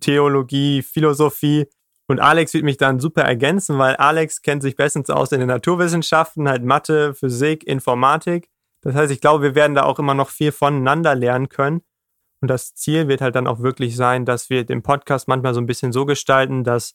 Theologie, 0.00 0.82
Philosophie. 0.82 1.66
Und 2.06 2.20
Alex 2.20 2.54
wird 2.54 2.64
mich 2.64 2.76
dann 2.76 3.00
super 3.00 3.22
ergänzen, 3.22 3.78
weil 3.78 3.96
Alex 3.96 4.42
kennt 4.42 4.62
sich 4.62 4.76
bestens 4.76 5.10
aus 5.10 5.32
in 5.32 5.40
den 5.40 5.48
Naturwissenschaften, 5.48 6.48
halt 6.48 6.62
Mathe, 6.62 7.14
Physik, 7.14 7.64
Informatik. 7.64 8.48
Das 8.82 8.94
heißt, 8.94 9.12
ich 9.12 9.20
glaube, 9.20 9.42
wir 9.42 9.54
werden 9.54 9.74
da 9.74 9.84
auch 9.84 9.98
immer 9.98 10.14
noch 10.14 10.30
viel 10.30 10.52
voneinander 10.52 11.14
lernen 11.14 11.48
können. 11.48 11.82
Und 12.44 12.48
das 12.48 12.74
Ziel 12.74 13.08
wird 13.08 13.22
halt 13.22 13.36
dann 13.36 13.46
auch 13.46 13.60
wirklich 13.60 13.96
sein, 13.96 14.26
dass 14.26 14.50
wir 14.50 14.66
den 14.66 14.82
Podcast 14.82 15.28
manchmal 15.28 15.54
so 15.54 15.62
ein 15.62 15.66
bisschen 15.66 15.92
so 15.92 16.04
gestalten, 16.04 16.62
dass 16.62 16.94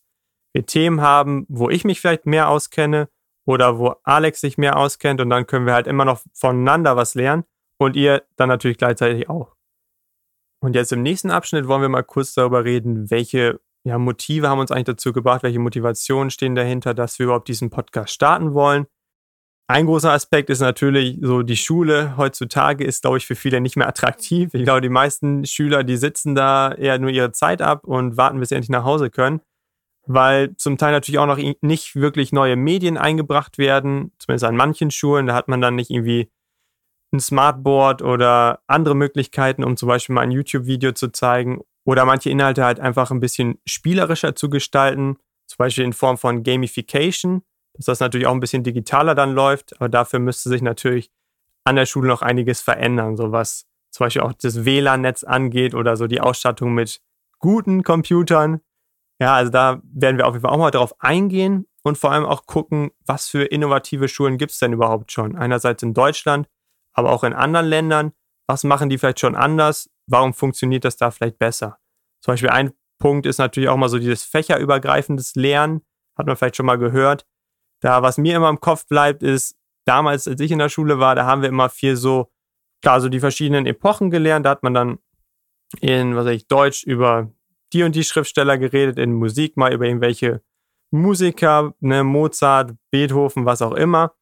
wir 0.53 0.67
Themen 0.67 1.01
haben, 1.01 1.47
wo 1.49 1.71
ich 1.71 1.85
mich 1.85 1.99
vielleicht 1.99 2.27
mehr 2.27 2.49
auskenne 2.49 3.09
oder 3.47 3.79
wo 3.79 3.95
Alex 4.03 4.41
sich 4.41 4.59
mehr 4.59 4.77
auskennt 4.77 5.19
und 5.19 5.31
dann 5.31 5.47
können 5.47 5.65
wir 5.65 5.73
halt 5.73 5.87
immer 5.87 6.05
noch 6.05 6.21
voneinander 6.35 6.95
was 6.97 7.15
lernen 7.15 7.45
und 7.79 7.95
ihr 7.95 8.21
dann 8.35 8.47
natürlich 8.47 8.77
gleichzeitig 8.77 9.27
auch. 9.27 9.55
Und 10.61 10.75
jetzt 10.75 10.91
im 10.91 11.01
nächsten 11.01 11.31
Abschnitt 11.31 11.67
wollen 11.67 11.81
wir 11.81 11.89
mal 11.89 12.03
kurz 12.03 12.35
darüber 12.35 12.63
reden, 12.63 13.09
welche 13.09 13.59
ja, 13.83 13.97
Motive 13.97 14.49
haben 14.49 14.59
uns 14.59 14.69
eigentlich 14.69 14.85
dazu 14.85 15.13
gebracht, 15.13 15.41
welche 15.41 15.57
Motivationen 15.57 16.29
stehen 16.29 16.53
dahinter, 16.53 16.93
dass 16.93 17.17
wir 17.17 17.23
überhaupt 17.23 17.47
diesen 17.47 17.71
Podcast 17.71 18.13
starten 18.13 18.53
wollen. 18.53 18.85
Ein 19.69 19.85
großer 19.85 20.11
Aspekt 20.11 20.49
ist 20.49 20.61
natürlich 20.61 21.19
so, 21.21 21.43
die 21.43 21.55
Schule 21.55 22.17
heutzutage 22.17 22.83
ist, 22.83 23.03
glaube 23.03 23.19
ich, 23.19 23.27
für 23.27 23.35
viele 23.35 23.61
nicht 23.61 23.75
mehr 23.75 23.87
attraktiv. 23.87 24.51
Ich 24.55 24.63
glaube, 24.63 24.81
die 24.81 24.89
meisten 24.89 25.45
Schüler, 25.45 25.83
die 25.83 25.95
sitzen 25.95 26.33
da 26.33 26.73
eher 26.73 26.97
nur 26.97 27.11
ihre 27.11 27.31
Zeit 27.33 27.61
ab 27.61 27.83
und 27.83 28.17
warten, 28.17 28.39
bis 28.39 28.49
sie 28.49 28.55
endlich 28.55 28.71
nach 28.71 28.83
Hause 28.83 29.11
können, 29.11 29.41
weil 30.07 30.55
zum 30.55 30.79
Teil 30.79 30.91
natürlich 30.91 31.19
auch 31.19 31.27
noch 31.27 31.37
nicht 31.61 31.95
wirklich 31.95 32.31
neue 32.31 32.55
Medien 32.55 32.97
eingebracht 32.97 33.59
werden, 33.59 34.11
zumindest 34.17 34.45
an 34.45 34.55
manchen 34.55 34.89
Schulen. 34.89 35.27
Da 35.27 35.35
hat 35.35 35.47
man 35.47 35.61
dann 35.61 35.75
nicht 35.75 35.91
irgendwie 35.91 36.31
ein 37.13 37.19
Smartboard 37.19 38.01
oder 38.01 38.61
andere 38.65 38.95
Möglichkeiten, 38.95 39.63
um 39.63 39.77
zum 39.77 39.87
Beispiel 39.87 40.15
mal 40.15 40.21
ein 40.21 40.31
YouTube-Video 40.31 40.93
zu 40.93 41.09
zeigen 41.11 41.61
oder 41.85 42.05
manche 42.05 42.31
Inhalte 42.31 42.65
halt 42.65 42.79
einfach 42.79 43.11
ein 43.11 43.19
bisschen 43.19 43.59
spielerischer 43.67 44.35
zu 44.35 44.49
gestalten, 44.49 45.17
zum 45.45 45.57
Beispiel 45.59 45.83
in 45.83 45.93
Form 45.93 46.17
von 46.17 46.41
Gamification, 46.41 47.43
dass 47.79 47.85
das 47.85 47.99
natürlich 48.01 48.27
auch 48.27 48.33
ein 48.33 48.41
bisschen 48.41 48.63
digitaler 48.63 49.15
dann 49.15 49.33
läuft, 49.33 49.79
aber 49.79 49.87
dafür 49.87 50.19
müsste 50.19 50.49
sich 50.49 50.61
natürlich 50.61 51.11
an 51.63 51.77
der 51.77 51.85
Schule 51.85 52.09
noch 52.09 52.21
einiges 52.21 52.59
verändern, 52.59 53.15
so 53.15 53.31
was 53.31 53.65
zum 53.89 54.05
Beispiel 54.05 54.21
auch 54.21 54.33
das 54.33 54.65
WLAN-Netz 54.65 55.23
angeht 55.23 55.73
oder 55.73 55.95
so 55.95 56.07
die 56.07 56.19
Ausstattung 56.19 56.73
mit 56.73 57.01
guten 57.39 57.83
Computern. 57.83 58.59
Ja, 59.21 59.33
also 59.35 59.49
da 59.49 59.81
werden 59.83 60.17
wir 60.17 60.27
auf 60.27 60.33
jeden 60.33 60.41
Fall 60.41 60.51
auch 60.51 60.57
mal 60.57 60.71
darauf 60.71 60.93
eingehen 60.99 61.67
und 61.81 61.97
vor 61.97 62.11
allem 62.11 62.25
auch 62.25 62.45
gucken, 62.45 62.91
was 63.05 63.29
für 63.29 63.43
innovative 63.43 64.09
Schulen 64.09 64.37
gibt 64.37 64.51
es 64.51 64.59
denn 64.59 64.73
überhaupt 64.73 65.13
schon. 65.13 65.37
Einerseits 65.37 65.81
in 65.81 65.93
Deutschland, 65.93 66.49
aber 66.91 67.11
auch 67.11 67.23
in 67.23 67.33
anderen 67.33 67.65
Ländern. 67.65 68.11
Was 68.45 68.65
machen 68.65 68.89
die 68.89 68.97
vielleicht 68.97 69.21
schon 69.21 69.35
anders? 69.35 69.89
Warum 70.05 70.33
funktioniert 70.33 70.83
das 70.83 70.97
da 70.97 71.11
vielleicht 71.11 71.39
besser? 71.39 71.77
Zum 72.19 72.33
Beispiel 72.33 72.49
ein 72.49 72.73
Punkt 72.97 73.25
ist 73.25 73.37
natürlich 73.37 73.69
auch 73.69 73.77
mal 73.77 73.87
so 73.87 73.99
dieses 73.99 74.23
fächerübergreifendes 74.23 75.35
Lernen. 75.35 75.81
Hat 76.17 76.25
man 76.25 76.35
vielleicht 76.35 76.57
schon 76.57 76.65
mal 76.65 76.77
gehört. 76.77 77.25
Da, 77.81 78.01
was 78.01 78.17
mir 78.17 78.35
immer 78.35 78.49
im 78.49 78.59
Kopf 78.59 78.87
bleibt, 78.87 79.23
ist, 79.23 79.55
damals, 79.85 80.27
als 80.27 80.39
ich 80.39 80.51
in 80.51 80.59
der 80.59 80.69
Schule 80.69 80.99
war, 80.99 81.15
da 81.15 81.25
haben 81.25 81.41
wir 81.41 81.49
immer 81.49 81.69
viel 81.69 81.95
so, 81.95 82.31
klar, 82.81 83.01
so 83.01 83.09
die 83.09 83.19
verschiedenen 83.19 83.65
Epochen 83.65 84.09
gelernt. 84.09 84.45
Da 84.45 84.51
hat 84.51 84.63
man 84.63 84.73
dann 84.73 84.99
in, 85.81 86.15
was 86.15 86.25
weiß 86.25 86.35
ich, 86.35 86.47
Deutsch 86.47 86.83
über 86.83 87.31
die 87.73 87.83
und 87.83 87.95
die 87.95 88.03
Schriftsteller 88.03 88.57
geredet, 88.57 88.97
in 88.97 89.13
Musik 89.13 89.57
mal 89.57 89.73
über 89.73 89.85
irgendwelche 89.85 90.41
Musiker, 90.91 91.73
ne, 91.79 92.03
Mozart, 92.03 92.75
Beethoven, 92.91 93.45
was 93.45 93.61
auch 93.61 93.73
immer. 93.73 94.13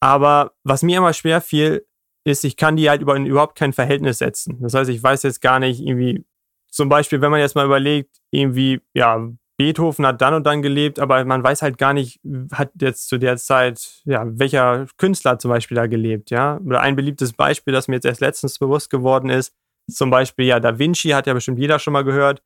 Aber 0.00 0.52
was 0.64 0.82
mir 0.82 0.98
immer 0.98 1.12
schwer 1.12 1.40
fiel, 1.40 1.86
ist, 2.24 2.44
ich 2.44 2.56
kann 2.56 2.76
die 2.76 2.88
halt 2.88 3.02
über, 3.02 3.16
überhaupt 3.16 3.56
kein 3.56 3.72
Verhältnis 3.72 4.18
setzen. 4.18 4.58
Das 4.60 4.74
heißt, 4.74 4.90
ich 4.90 5.02
weiß 5.02 5.22
jetzt 5.24 5.40
gar 5.40 5.58
nicht, 5.58 5.80
irgendwie, 5.80 6.24
zum 6.70 6.88
Beispiel, 6.88 7.20
wenn 7.20 7.30
man 7.30 7.40
jetzt 7.40 7.54
mal 7.54 7.66
überlegt, 7.66 8.16
irgendwie, 8.30 8.80
ja, 8.94 9.30
Beethoven 9.56 10.04
hat 10.06 10.20
dann 10.20 10.34
und 10.34 10.44
dann 10.44 10.62
gelebt, 10.62 10.98
aber 10.98 11.24
man 11.24 11.44
weiß 11.44 11.62
halt 11.62 11.78
gar 11.78 11.92
nicht, 11.92 12.20
hat 12.52 12.72
jetzt 12.80 13.08
zu 13.08 13.18
der 13.18 13.36
Zeit, 13.36 14.02
ja, 14.04 14.24
welcher 14.26 14.86
Künstler 14.96 15.38
zum 15.38 15.50
Beispiel 15.50 15.76
da 15.76 15.86
gelebt, 15.86 16.30
ja. 16.30 16.58
Oder 16.64 16.80
ein 16.80 16.96
beliebtes 16.96 17.32
Beispiel, 17.32 17.72
das 17.72 17.86
mir 17.86 17.96
jetzt 17.96 18.04
erst 18.06 18.20
letztens 18.20 18.58
bewusst 18.58 18.90
geworden 18.90 19.30
ist, 19.30 19.54
Zum 19.90 20.10
Beispiel, 20.10 20.46
ja, 20.46 20.60
Da 20.60 20.78
Vinci 20.78 21.10
hat 21.10 21.26
ja 21.26 21.34
bestimmt 21.34 21.58
jeder 21.58 21.78
schon 21.78 21.92
mal 21.92 22.04
gehört. 22.04 22.42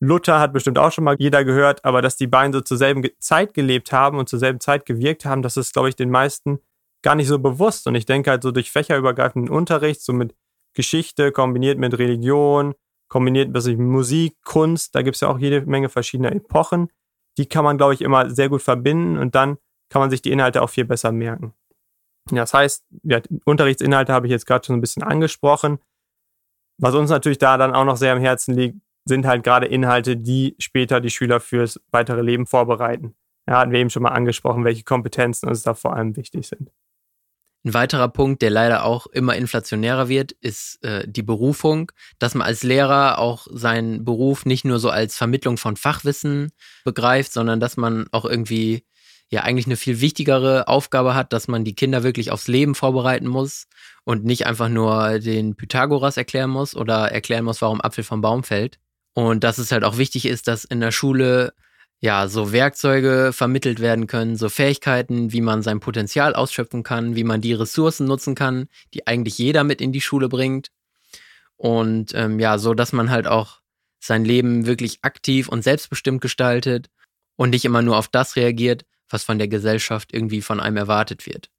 Luther 0.00 0.40
hat 0.40 0.52
bestimmt 0.52 0.78
auch 0.78 0.92
schon 0.92 1.04
mal 1.04 1.16
jeder 1.18 1.44
gehört, 1.44 1.84
aber 1.84 2.02
dass 2.02 2.16
die 2.16 2.26
beiden 2.26 2.52
so 2.52 2.60
zur 2.60 2.76
selben 2.76 3.02
Zeit 3.18 3.54
gelebt 3.54 3.92
haben 3.92 4.18
und 4.18 4.28
zur 4.28 4.38
selben 4.38 4.60
Zeit 4.60 4.86
gewirkt 4.86 5.24
haben, 5.24 5.42
das 5.42 5.56
ist, 5.56 5.72
glaube 5.72 5.88
ich, 5.88 5.96
den 5.96 6.10
meisten 6.10 6.60
gar 7.02 7.14
nicht 7.14 7.28
so 7.28 7.38
bewusst. 7.38 7.86
Und 7.86 7.94
ich 7.94 8.06
denke 8.06 8.30
halt 8.30 8.42
so 8.42 8.50
durch 8.52 8.70
fächerübergreifenden 8.70 9.50
Unterricht, 9.52 10.02
so 10.02 10.12
mit 10.12 10.34
Geschichte 10.74 11.32
kombiniert 11.32 11.78
mit 11.78 11.98
Religion, 11.98 12.74
kombiniert 13.08 13.52
mit 13.52 13.78
Musik, 13.78 14.36
Kunst, 14.44 14.94
da 14.94 15.02
gibt 15.02 15.16
es 15.16 15.20
ja 15.20 15.28
auch 15.28 15.38
jede 15.38 15.62
Menge 15.62 15.88
verschiedener 15.88 16.32
Epochen. 16.32 16.88
Die 17.38 17.46
kann 17.46 17.64
man, 17.64 17.76
glaube 17.76 17.94
ich, 17.94 18.00
immer 18.00 18.30
sehr 18.30 18.48
gut 18.48 18.62
verbinden 18.62 19.18
und 19.18 19.34
dann 19.34 19.58
kann 19.90 20.00
man 20.00 20.10
sich 20.10 20.22
die 20.22 20.32
Inhalte 20.32 20.62
auch 20.62 20.70
viel 20.70 20.84
besser 20.84 21.12
merken. 21.12 21.54
Das 22.30 22.54
heißt, 22.54 22.84
ja, 23.04 23.20
Unterrichtsinhalte 23.44 24.12
habe 24.12 24.26
ich 24.26 24.32
jetzt 24.32 24.46
gerade 24.46 24.64
schon 24.64 24.76
ein 24.76 24.80
bisschen 24.80 25.02
angesprochen. 25.02 25.78
Was 26.78 26.94
uns 26.94 27.10
natürlich 27.10 27.38
da 27.38 27.56
dann 27.56 27.74
auch 27.74 27.84
noch 27.84 27.96
sehr 27.96 28.12
am 28.12 28.20
Herzen 28.20 28.54
liegt, 28.54 28.78
sind 29.04 29.26
halt 29.26 29.44
gerade 29.44 29.66
Inhalte, 29.66 30.16
die 30.16 30.56
später 30.58 31.00
die 31.00 31.10
Schüler 31.10 31.38
fürs 31.38 31.80
weitere 31.92 32.22
Leben 32.22 32.46
vorbereiten. 32.46 33.14
Ja, 33.48 33.58
hatten 33.58 33.70
wir 33.70 33.78
eben 33.78 33.90
schon 33.90 34.02
mal 34.02 34.10
angesprochen, 34.10 34.64
welche 34.64 34.82
Kompetenzen 34.82 35.48
uns 35.48 35.62
da 35.62 35.74
vor 35.74 35.94
allem 35.94 36.16
wichtig 36.16 36.48
sind. 36.48 36.72
Ein 37.66 37.74
weiterer 37.74 38.06
Punkt, 38.06 38.42
der 38.42 38.50
leider 38.50 38.84
auch 38.84 39.08
immer 39.08 39.34
inflationärer 39.34 40.08
wird, 40.08 40.30
ist 40.30 40.80
äh, 40.84 41.02
die 41.04 41.24
Berufung, 41.24 41.90
dass 42.20 42.36
man 42.36 42.46
als 42.46 42.62
Lehrer 42.62 43.18
auch 43.18 43.48
seinen 43.50 44.04
Beruf 44.04 44.46
nicht 44.46 44.64
nur 44.64 44.78
so 44.78 44.88
als 44.88 45.16
Vermittlung 45.16 45.56
von 45.56 45.76
Fachwissen 45.76 46.52
begreift, 46.84 47.32
sondern 47.32 47.58
dass 47.58 47.76
man 47.76 48.06
auch 48.12 48.24
irgendwie 48.24 48.84
ja 49.30 49.42
eigentlich 49.42 49.66
eine 49.66 49.74
viel 49.74 50.00
wichtigere 50.00 50.68
Aufgabe 50.68 51.16
hat, 51.16 51.32
dass 51.32 51.48
man 51.48 51.64
die 51.64 51.74
Kinder 51.74 52.04
wirklich 52.04 52.30
aufs 52.30 52.46
Leben 52.46 52.76
vorbereiten 52.76 53.26
muss 53.26 53.66
und 54.04 54.24
nicht 54.24 54.46
einfach 54.46 54.68
nur 54.68 55.18
den 55.18 55.56
Pythagoras 55.56 56.16
erklären 56.16 56.50
muss 56.50 56.76
oder 56.76 57.10
erklären 57.10 57.44
muss, 57.44 57.62
warum 57.62 57.80
Apfel 57.80 58.04
vom 58.04 58.20
Baum 58.20 58.44
fällt. 58.44 58.78
Und 59.12 59.42
dass 59.42 59.58
es 59.58 59.72
halt 59.72 59.82
auch 59.82 59.98
wichtig 59.98 60.26
ist, 60.26 60.46
dass 60.46 60.64
in 60.64 60.78
der 60.78 60.92
Schule 60.92 61.52
ja 62.00 62.28
so 62.28 62.52
Werkzeuge 62.52 63.30
vermittelt 63.32 63.80
werden 63.80 64.06
können, 64.06 64.36
so 64.36 64.48
Fähigkeiten, 64.48 65.32
wie 65.32 65.40
man 65.40 65.62
sein 65.62 65.80
Potenzial 65.80 66.34
ausschöpfen 66.34 66.82
kann, 66.82 67.16
wie 67.16 67.24
man 67.24 67.40
die 67.40 67.54
Ressourcen 67.54 68.06
nutzen 68.06 68.34
kann, 68.34 68.68
die 68.94 69.06
eigentlich 69.06 69.38
jeder 69.38 69.64
mit 69.64 69.80
in 69.80 69.92
die 69.92 70.00
Schule 70.00 70.28
bringt. 70.28 70.70
Und 71.56 72.12
ähm, 72.14 72.38
ja, 72.38 72.58
so 72.58 72.74
dass 72.74 72.92
man 72.92 73.10
halt 73.10 73.26
auch 73.26 73.60
sein 73.98 74.24
Leben 74.24 74.66
wirklich 74.66 74.98
aktiv 75.02 75.48
und 75.48 75.62
selbstbestimmt 75.62 76.20
gestaltet 76.20 76.88
und 77.36 77.50
nicht 77.50 77.64
immer 77.64 77.82
nur 77.82 77.96
auf 77.96 78.08
das 78.08 78.36
reagiert, 78.36 78.84
was 79.08 79.24
von 79.24 79.38
der 79.38 79.48
Gesellschaft 79.48 80.12
irgendwie 80.12 80.42
von 80.42 80.60
einem 80.60 80.76
erwartet 80.76 81.26
wird. 81.26 81.50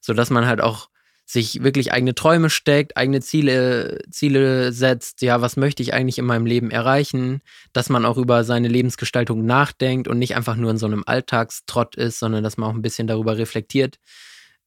So 0.00 0.14
dass 0.14 0.30
man 0.30 0.46
halt 0.46 0.60
auch 0.60 0.88
sich 1.32 1.62
wirklich 1.62 1.92
eigene 1.92 2.14
Träume 2.14 2.50
steckt, 2.50 2.98
eigene 2.98 3.22
Ziele, 3.22 4.00
Ziele 4.10 4.70
setzt, 4.70 5.22
ja, 5.22 5.40
was 5.40 5.56
möchte 5.56 5.82
ich 5.82 5.94
eigentlich 5.94 6.18
in 6.18 6.26
meinem 6.26 6.44
Leben 6.44 6.70
erreichen, 6.70 7.40
dass 7.72 7.88
man 7.88 8.04
auch 8.04 8.18
über 8.18 8.44
seine 8.44 8.68
Lebensgestaltung 8.68 9.46
nachdenkt 9.46 10.08
und 10.08 10.18
nicht 10.18 10.36
einfach 10.36 10.56
nur 10.56 10.70
in 10.70 10.76
so 10.76 10.84
einem 10.84 11.04
Alltagstrott 11.06 11.96
ist, 11.96 12.18
sondern 12.18 12.44
dass 12.44 12.58
man 12.58 12.68
auch 12.68 12.74
ein 12.74 12.82
bisschen 12.82 13.06
darüber 13.06 13.38
reflektiert, 13.38 13.96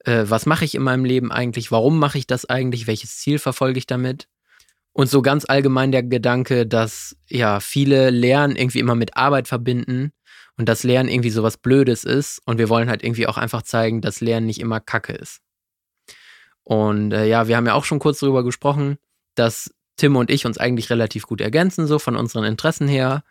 äh, 0.06 0.24
was 0.26 0.48
mache 0.48 0.66
ich 0.66 0.74
in 0.74 0.82
meinem 0.82 1.06
Leben 1.06 1.32
eigentlich, 1.32 1.72
warum 1.72 2.00
mache 2.00 2.18
ich 2.18 2.26
das 2.26 2.46
eigentlich, 2.46 2.88
welches 2.88 3.18
Ziel 3.18 3.38
verfolge 3.38 3.78
ich 3.78 3.86
damit. 3.86 4.28
Und 4.92 5.08
so 5.08 5.22
ganz 5.22 5.46
allgemein 5.48 5.92
der 5.92 6.04
Gedanke, 6.04 6.66
dass 6.66 7.16
ja 7.30 7.60
viele 7.60 8.10
Lernen 8.10 8.56
irgendwie 8.56 8.80
immer 8.80 8.96
mit 8.96 9.18
Arbeit 9.18 9.48
verbinden 9.48 10.14
und 10.58 10.68
das 10.68 10.84
Lernen 10.84 11.10
irgendwie 11.10 11.30
sowas 11.30 11.58
Blödes 11.58 12.06
ist. 12.06 12.42
Und 12.46 12.58
wir 12.58 12.70
wollen 12.70 12.90
halt 12.90 13.04
irgendwie 13.04 13.28
auch 13.28 13.38
einfach 13.38 13.62
zeigen, 13.62 14.02
dass 14.02 14.22
Lernen 14.22 14.48
nicht 14.48 14.62
immer 14.62 14.80
Kacke 14.80 15.14
ist. 15.14 15.45
Und 16.66 17.14
äh, 17.14 17.28
ja, 17.28 17.48
wir 17.48 17.56
haben 17.56 17.68
ja 17.68 17.76
auch 17.76 17.86
schon 17.86 18.00
kurz 18.00 18.20
darüber 18.20 18.44
gesprochen, 18.44 18.98
dass 19.36 19.72
Tim 19.98 20.18
und 20.18 20.30
ich 20.30 20.46
uns 20.46 20.58
eigentlich 20.58 20.90
relativ 20.90 21.26
gut 21.26 21.40
ergänzen, 21.40 21.88
so 21.88 22.00
von 22.00 22.18
unseren 22.18 22.44
Interessen 22.44 22.88
her, 22.88 23.24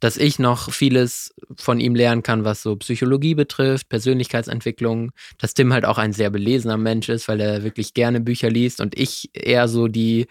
dass 0.00 0.16
ich 0.16 0.38
noch 0.38 0.70
vieles 0.70 1.34
von 1.56 1.80
ihm 1.80 1.94
lernen 1.94 2.22
kann, 2.22 2.44
was 2.44 2.62
so 2.62 2.76
Psychologie 2.76 3.34
betrifft, 3.34 3.88
Persönlichkeitsentwicklung, 3.88 5.12
dass 5.38 5.54
Tim 5.54 5.72
halt 5.72 5.86
auch 5.86 5.98
ein 5.98 6.12
sehr 6.12 6.30
belesener 6.30 6.76
Mensch 6.76 7.08
ist, 7.08 7.28
weil 7.28 7.40
er 7.40 7.62
wirklich 7.62 7.94
gerne 7.94 8.20
Bücher 8.20 8.50
liest 8.50 8.80
und 8.80 8.98
ich 8.98 9.30
eher 9.32 9.68
so 9.68 9.88
die, 9.88 10.26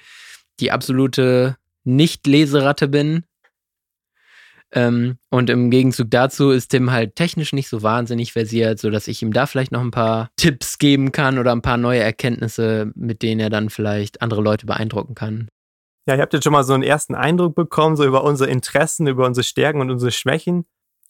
die 0.59 0.71
absolute 0.71 1.57
Nicht-Leseratte 1.85 2.87
bin, 2.87 3.23
ähm, 4.71 5.17
und 5.31 5.49
im 5.49 5.71
Gegenzug 5.71 6.11
dazu 6.11 6.51
ist 6.51 6.69
Tim 6.69 6.91
halt 6.91 7.15
technisch 7.15 7.53
nicht 7.53 7.69
so 7.69 7.81
wahnsinnig 7.81 8.33
versiert, 8.33 8.79
sodass 8.79 9.07
ich 9.07 9.21
ihm 9.21 9.33
da 9.33 9.47
vielleicht 9.47 9.71
noch 9.71 9.81
ein 9.81 9.91
paar 9.91 10.29
Tipps 10.37 10.77
geben 10.77 11.11
kann 11.11 11.39
oder 11.39 11.51
ein 11.51 11.63
paar 11.63 11.77
neue 11.77 12.01
Erkenntnisse, 12.01 12.91
mit 12.95 13.23
denen 13.23 13.39
er 13.39 13.49
dann 13.49 13.69
vielleicht 13.69 14.21
andere 14.21 14.41
Leute 14.41 14.65
beeindrucken 14.67 15.15
kann. 15.15 15.47
Ja, 16.07 16.15
ihr 16.15 16.21
habt 16.21 16.33
jetzt 16.33 16.43
schon 16.43 16.53
mal 16.53 16.63
so 16.63 16.73
einen 16.73 16.83
ersten 16.83 17.15
Eindruck 17.15 17.55
bekommen, 17.55 17.95
so 17.95 18.05
über 18.05 18.23
unsere 18.23 18.49
Interessen, 18.49 19.07
über 19.07 19.25
unsere 19.25 19.43
Stärken 19.43 19.81
und 19.81 19.91
unsere 19.91 20.11
Schwächen. 20.11 20.65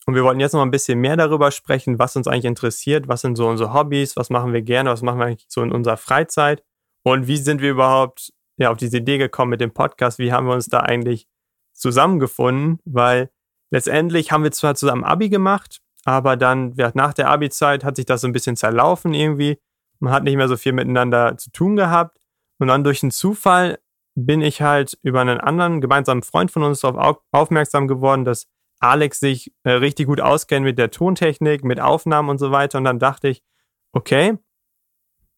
Und 0.05 0.15
wir 0.15 0.23
wollten 0.23 0.39
jetzt 0.39 0.53
noch 0.53 0.59
mal 0.59 0.65
ein 0.65 0.71
bisschen 0.71 0.99
mehr 0.99 1.17
darüber 1.17 1.51
sprechen, 1.51 1.99
was 1.99 2.15
uns 2.15 2.27
eigentlich 2.27 2.45
interessiert, 2.45 3.07
was 3.07 3.21
sind 3.21 3.35
so 3.35 3.47
unsere 3.47 3.73
Hobbys, 3.73 4.15
was 4.15 4.29
machen 4.29 4.53
wir 4.53 4.61
gerne, 4.61 4.89
was 4.89 5.01
machen 5.01 5.19
wir 5.19 5.25
eigentlich 5.25 5.45
so 5.49 5.61
in 5.61 5.71
unserer 5.71 5.97
Freizeit 5.97 6.63
und 7.03 7.27
wie 7.27 7.37
sind 7.37 7.61
wir 7.61 7.71
überhaupt 7.71 8.31
ja, 8.57 8.71
auf 8.71 8.77
diese 8.77 8.97
Idee 8.97 9.17
gekommen 9.17 9.51
mit 9.51 9.61
dem 9.61 9.71
Podcast, 9.71 10.19
wie 10.19 10.31
haben 10.31 10.47
wir 10.47 10.53
uns 10.53 10.67
da 10.67 10.79
eigentlich 10.79 11.27
zusammengefunden, 11.73 12.79
weil 12.85 13.29
Letztendlich 13.71 14.31
haben 14.31 14.43
wir 14.43 14.51
zwar 14.51 14.75
zusammen 14.75 15.03
Abi 15.03 15.29
gemacht, 15.29 15.79
aber 16.05 16.37
dann 16.37 16.73
ja, 16.75 16.91
nach 16.93 17.13
der 17.13 17.29
Abi-Zeit 17.29 17.83
hat 17.83 17.95
sich 17.95 18.05
das 18.05 18.21
so 18.21 18.27
ein 18.27 18.33
bisschen 18.33 18.55
zerlaufen 18.55 19.13
irgendwie. 19.13 19.59
Man 19.99 20.13
hat 20.13 20.23
nicht 20.23 20.37
mehr 20.37 20.47
so 20.47 20.57
viel 20.57 20.73
miteinander 20.73 21.37
zu 21.37 21.51
tun 21.51 21.75
gehabt. 21.75 22.17
Und 22.57 22.67
dann 22.67 22.83
durch 22.83 23.03
einen 23.03 23.11
Zufall 23.11 23.79
bin 24.15 24.41
ich 24.41 24.61
halt 24.61 24.97
über 25.01 25.21
einen 25.21 25.39
anderen 25.39 25.81
gemeinsamen 25.81 26.23
Freund 26.23 26.51
von 26.51 26.63
uns 26.63 26.81
darauf 26.81 27.19
aufmerksam 27.31 27.87
geworden, 27.87 28.25
dass 28.25 28.47
Alex 28.79 29.19
sich 29.19 29.53
äh, 29.63 29.71
richtig 29.71 30.07
gut 30.07 30.21
auskennt 30.21 30.63
mit 30.63 30.77
der 30.77 30.91
Tontechnik, 30.91 31.63
mit 31.63 31.79
Aufnahmen 31.79 32.29
und 32.29 32.37
so 32.37 32.51
weiter. 32.51 32.77
Und 32.77 32.85
dann 32.85 32.99
dachte 32.99 33.27
ich, 33.27 33.43
okay, 33.91 34.37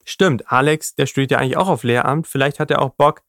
stimmt, 0.04 0.52
Alex, 0.52 0.96
der 0.96 1.06
studiert 1.06 1.32
ja 1.32 1.38
eigentlich 1.40 1.58
auch 1.58 1.68
auf 1.68 1.84
Lehramt. 1.84 2.28
Vielleicht 2.28 2.60
hat 2.60 2.72
er 2.72 2.82
auch 2.82 2.92
Bock, 2.92 3.22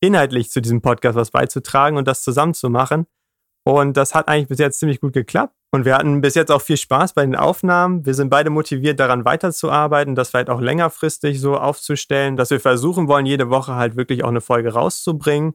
inhaltlich 0.00 0.50
zu 0.50 0.60
diesem 0.60 0.82
Podcast 0.82 1.16
was 1.16 1.30
beizutragen 1.30 1.96
und 1.96 2.08
das 2.08 2.22
zusammen 2.22 2.54
zu 2.54 2.70
machen. 2.70 3.06
Und 3.64 3.96
das 3.96 4.14
hat 4.14 4.28
eigentlich 4.28 4.48
bis 4.48 4.58
jetzt 4.58 4.78
ziemlich 4.78 5.00
gut 5.00 5.12
geklappt. 5.12 5.54
Und 5.70 5.84
wir 5.84 5.96
hatten 5.96 6.20
bis 6.20 6.34
jetzt 6.34 6.50
auch 6.50 6.60
viel 6.60 6.76
Spaß 6.76 7.14
bei 7.14 7.24
den 7.24 7.36
Aufnahmen. 7.36 8.04
Wir 8.04 8.14
sind 8.14 8.28
beide 8.28 8.50
motiviert, 8.50 9.00
daran 9.00 9.24
weiterzuarbeiten, 9.24 10.14
das 10.14 10.30
vielleicht 10.30 10.50
auch 10.50 10.60
längerfristig 10.60 11.40
so 11.40 11.56
aufzustellen, 11.56 12.36
dass 12.36 12.50
wir 12.50 12.60
versuchen 12.60 13.08
wollen, 13.08 13.24
jede 13.24 13.50
Woche 13.50 13.74
halt 13.74 13.96
wirklich 13.96 14.24
auch 14.24 14.28
eine 14.28 14.40
Folge 14.40 14.72
rauszubringen. 14.72 15.54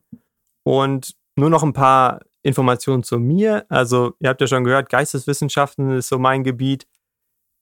Und 0.64 1.16
nur 1.36 1.50
noch 1.50 1.64
ein 1.64 1.74
paar 1.74 2.22
Informationen 2.42 3.04
zu 3.04 3.20
mir. 3.20 3.66
Also, 3.70 4.14
ihr 4.20 4.30
habt 4.30 4.42
ja 4.42 4.48
schon 4.48 4.64
gehört, 4.64 4.90
Geisteswissenschaften 4.90 5.92
ist 5.92 6.08
so 6.08 6.18
mein 6.18 6.44
Gebiet. 6.44 6.88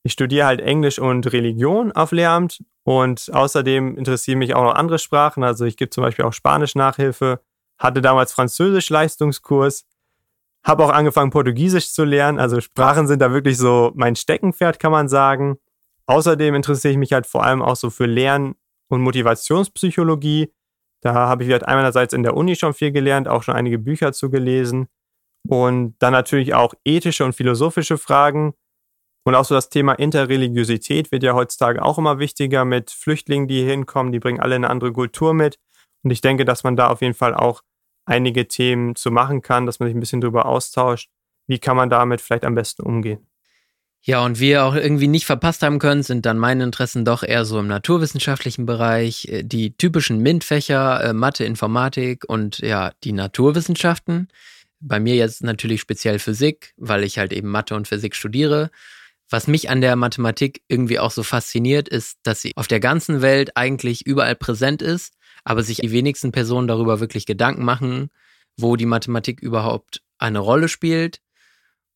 Ich 0.03 0.13
studiere 0.13 0.45
halt 0.45 0.61
Englisch 0.61 0.99
und 0.99 1.33
Religion 1.33 1.91
auf 1.91 2.11
Lehramt 2.11 2.63
und 2.83 3.31
außerdem 3.33 3.97
interessieren 3.97 4.37
mich 4.37 4.53
auch 4.53 4.63
noch 4.63 4.75
andere 4.75 4.99
Sprachen. 4.99 5.43
Also 5.43 5.65
ich 5.65 5.77
gebe 5.77 5.89
zum 5.89 6.03
Beispiel 6.03 6.25
auch 6.25 6.33
Spanisch 6.33 6.75
Nachhilfe, 6.75 7.41
hatte 7.79 8.03
damals 8.03 8.31
Französisch 8.31 8.91
Leistungskurs 8.91 9.85
habe 10.65 10.83
auch 10.83 10.89
angefangen, 10.89 11.29
Portugiesisch 11.29 11.93
zu 11.93 12.03
lernen. 12.03 12.39
Also 12.39 12.59
Sprachen 12.59 13.07
sind 13.07 13.21
da 13.21 13.31
wirklich 13.31 13.57
so 13.57 13.91
mein 13.95 14.15
Steckenpferd, 14.15 14.79
kann 14.79 14.91
man 14.91 15.07
sagen. 15.07 15.57
Außerdem 16.07 16.55
interessiere 16.55 16.91
ich 16.91 16.97
mich 16.97 17.13
halt 17.13 17.27
vor 17.27 17.43
allem 17.43 17.61
auch 17.61 17.75
so 17.75 17.89
für 17.89 18.07
Lern- 18.07 18.55
und 18.89 19.01
Motivationspsychologie. 19.01 20.51
Da 21.01 21.13
habe 21.13 21.43
ich 21.43 21.51
halt 21.51 21.67
einerseits 21.67 22.13
in 22.13 22.23
der 22.23 22.35
Uni 22.35 22.55
schon 22.55 22.73
viel 22.73 22.91
gelernt, 22.91 23.27
auch 23.27 23.43
schon 23.43 23.55
einige 23.55 23.77
Bücher 23.77 24.11
zu 24.11 24.31
gelesen. 24.31 24.87
Und 25.47 25.95
dann 25.99 26.13
natürlich 26.13 26.55
auch 26.55 26.73
ethische 26.83 27.23
und 27.25 27.33
philosophische 27.33 27.99
Fragen. 27.99 28.55
Und 29.23 29.35
auch 29.35 29.45
so 29.45 29.53
das 29.53 29.69
Thema 29.69 29.93
Interreligiosität 29.93 31.11
wird 31.11 31.21
ja 31.21 31.33
heutzutage 31.33 31.83
auch 31.83 31.99
immer 31.99 32.17
wichtiger 32.17 32.65
mit 32.65 32.89
Flüchtlingen, 32.89 33.47
die 33.47 33.61
hier 33.61 33.69
hinkommen. 33.71 34.11
Die 34.11 34.19
bringen 34.19 34.39
alle 34.39 34.55
eine 34.55 34.69
andere 34.71 34.93
Kultur 34.93 35.35
mit. 35.35 35.59
Und 36.03 36.09
ich 36.09 36.21
denke, 36.21 36.45
dass 36.45 36.63
man 36.63 36.75
da 36.75 36.89
auf 36.89 37.01
jeden 37.01 37.13
Fall 37.13 37.35
auch 37.35 37.61
einige 38.05 38.47
Themen 38.47 38.95
zu 38.95 39.11
machen 39.11 39.41
kann, 39.41 39.65
dass 39.65 39.79
man 39.79 39.89
sich 39.89 39.95
ein 39.95 39.99
bisschen 39.99 40.21
darüber 40.21 40.45
austauscht. 40.45 41.09
Wie 41.47 41.59
kann 41.59 41.77
man 41.77 41.89
damit 41.89 42.21
vielleicht 42.21 42.45
am 42.45 42.55
besten 42.55 42.83
umgehen? 42.83 43.27
Ja, 44.01 44.23
und 44.23 44.39
wie 44.39 44.51
ihr 44.51 44.63
auch 44.63 44.75
irgendwie 44.75 45.07
nicht 45.07 45.25
verpasst 45.25 45.63
haben 45.63 45.79
könnt, 45.79 46.05
sind 46.05 46.27
dann 46.27 46.37
meine 46.37 46.63
Interessen 46.63 47.05
doch 47.05 47.23
eher 47.23 47.43
so 47.43 47.59
im 47.59 47.65
naturwissenschaftlichen 47.65 48.67
Bereich, 48.67 49.27
äh, 49.29 49.43
die 49.43 49.75
typischen 49.75 50.19
MINT-Fächer, 50.19 51.03
äh, 51.03 51.13
Mathe, 51.13 51.43
Informatik 51.43 52.23
und 52.27 52.59
ja, 52.59 52.91
die 53.03 53.13
Naturwissenschaften. 53.13 54.27
Bei 54.79 54.99
mir 54.99 55.15
jetzt 55.15 55.43
natürlich 55.43 55.81
speziell 55.81 56.19
Physik, 56.19 56.75
weil 56.77 57.03
ich 57.03 57.17
halt 57.17 57.33
eben 57.33 57.49
Mathe 57.49 57.75
und 57.75 57.87
Physik 57.87 58.15
studiere. 58.15 58.69
Was 59.27 59.47
mich 59.47 59.71
an 59.71 59.81
der 59.81 59.95
Mathematik 59.95 60.61
irgendwie 60.67 60.99
auch 60.99 61.09
so 61.09 61.23
fasziniert, 61.23 61.89
ist, 61.89 62.19
dass 62.21 62.41
sie 62.41 62.51
auf 62.55 62.67
der 62.67 62.79
ganzen 62.79 63.23
Welt 63.23 63.57
eigentlich 63.57 64.05
überall 64.05 64.35
präsent 64.35 64.83
ist 64.83 65.15
aber 65.45 65.63
sich 65.63 65.77
die 65.77 65.91
wenigsten 65.91 66.33
Personen 66.33 66.67
darüber 66.67 66.99
wirklich 66.99 67.25
Gedanken 67.25 67.63
machen, 67.63 68.09
wo 68.57 68.75
die 68.75 68.85
Mathematik 68.85 69.39
überhaupt 69.39 70.01
eine 70.17 70.39
Rolle 70.39 70.67
spielt. 70.67 71.21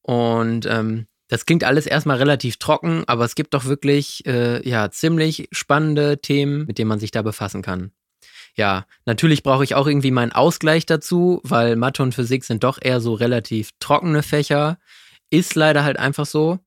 Und 0.02 0.66
ähm, 0.66 1.08
das 1.28 1.46
klingt 1.46 1.64
alles 1.64 1.86
erstmal 1.86 2.18
relativ 2.18 2.58
trocken, 2.58 3.04
aber 3.08 3.26
es 3.26 3.36
gibt 3.36 3.54
doch 3.54 3.66
wirklich 3.66 4.26
äh, 4.26 4.68
ja 4.68 4.90
ziemlich 4.92 5.50
spannende 5.52 6.22
Themen, 6.22 6.66
mit 6.66 6.78
denen 6.78 6.88
man 6.88 7.00
sich 7.00 7.12
da 7.12 7.22
befassen 7.22 7.62
kann. 7.62 7.92
ja, 8.56 8.86
natürlich 9.06 9.44
brauche 9.44 9.64
ich 9.64 9.76
auch 9.76 9.88
irgendwie 9.88 10.12
meinen 10.12 10.32
Ausgleich 10.32 10.86
dazu, 10.86 11.40
weil 11.44 11.76
Mathe 11.76 12.04
und 12.04 12.14
Physik 12.14 12.44
sind 12.44 12.64
doch 12.64 12.80
eher 12.82 13.00
so 13.02 13.14
relativ 13.14 13.72
trockene 13.80 14.24
Fächer. 14.24 14.80
Ist 15.30 15.56
leider 15.56 15.84
halt 15.84 15.98
einfach 16.00 16.26
so. 16.26 16.60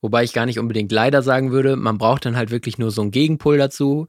Wobei 0.00 0.24
ich 0.24 0.32
gar 0.32 0.46
nicht 0.46 0.58
unbedingt 0.58 0.92
leider 0.92 1.22
sagen 1.22 1.52
würde. 1.52 1.76
Man 1.76 1.98
braucht 1.98 2.24
dann 2.24 2.36
halt 2.36 2.50
wirklich 2.50 2.78
nur 2.78 2.90
so 2.90 3.02
einen 3.02 3.10
Gegenpol 3.10 3.58
dazu. 3.58 4.08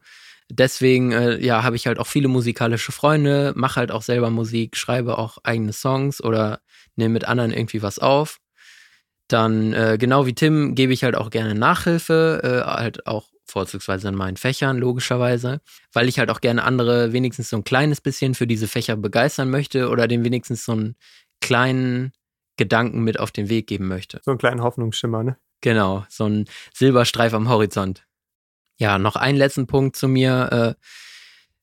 Deswegen, 0.49 1.11
äh, 1.11 1.37
ja, 1.43 1.63
habe 1.63 1.75
ich 1.75 1.87
halt 1.87 1.99
auch 1.99 2.07
viele 2.07 2.29
musikalische 2.29 2.91
Freunde, 2.91 3.53
mache 3.55 3.77
halt 3.77 3.91
auch 3.91 4.01
selber 4.01 4.29
Musik, 4.29 4.77
schreibe 4.77 5.17
auch 5.17 5.37
eigene 5.43 5.73
Songs 5.73 6.23
oder 6.23 6.61
nehme 6.95 7.13
mit 7.13 7.25
anderen 7.25 7.51
irgendwie 7.51 7.81
was 7.81 7.99
auf. 7.99 8.39
Dann, 9.27 9.73
äh, 9.73 9.97
genau 9.99 10.25
wie 10.25 10.33
Tim, 10.33 10.73
gebe 10.73 10.93
ich 10.93 11.03
halt 11.03 11.15
auch 11.15 11.29
gerne 11.31 11.53
Nachhilfe, 11.53 12.41
äh, 12.43 12.69
halt 12.69 13.07
auch 13.07 13.27
vorzugsweise 13.45 14.07
in 14.09 14.15
meinen 14.15 14.37
Fächern, 14.37 14.77
logischerweise, 14.77 15.59
weil 15.93 16.07
ich 16.07 16.19
halt 16.19 16.29
auch 16.29 16.41
gerne 16.41 16.63
andere 16.63 17.13
wenigstens 17.13 17.49
so 17.49 17.57
ein 17.57 17.63
kleines 17.63 18.01
bisschen 18.01 18.35
für 18.35 18.47
diese 18.47 18.67
Fächer 18.67 18.95
begeistern 18.95 19.49
möchte 19.49 19.89
oder 19.89 20.07
dem 20.07 20.23
wenigstens 20.23 20.65
so 20.65 20.73
einen 20.73 20.95
kleinen 21.41 22.13
Gedanken 22.57 23.03
mit 23.03 23.19
auf 23.19 23.31
den 23.31 23.49
Weg 23.49 23.67
geben 23.67 23.87
möchte. 23.87 24.21
So 24.23 24.31
einen 24.31 24.37
kleinen 24.37 24.61
Hoffnungsschimmer, 24.61 25.23
ne? 25.23 25.37
Genau, 25.61 26.05
so 26.09 26.25
ein 26.25 26.45
Silberstreif 26.73 27.33
am 27.33 27.49
Horizont. 27.49 28.06
Ja, 28.77 28.99
noch 28.99 29.15
einen 29.15 29.37
letzten 29.37 29.67
Punkt 29.67 29.95
zu 29.95 30.07
mir. 30.07 30.75
Äh, 30.77 30.83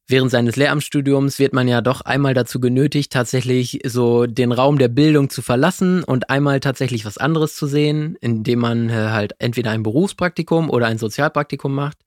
während 0.09 0.31
seines 0.31 0.57
Lehramtsstudiums 0.57 1.39
wird 1.39 1.53
man 1.53 1.69
ja 1.69 1.81
doch 1.81 2.01
einmal 2.03 2.35
dazu 2.35 2.61
genötigt, 2.61 3.13
tatsächlich 3.13 3.81
so 3.87 4.27
den 4.27 4.53
Raum 4.53 4.79
der 4.79 4.89
Bildung 4.89 5.31
zu 5.31 5.41
verlassen 5.41 6.03
und 6.05 6.29
einmal 6.29 6.61
tatsächlich 6.61 7.05
was 7.05 7.19
anderes 7.19 7.55
zu 7.55 7.67
sehen, 7.67 8.17
indem 8.21 8.59
man 8.59 8.91
äh, 8.91 9.11
halt 9.11 9.35
entweder 9.39 9.71
ein 9.71 9.83
Berufspraktikum 9.83 10.71
oder 10.71 10.87
ein 10.87 10.99
Sozialpraktikum 10.99 11.75
macht. 11.75 11.99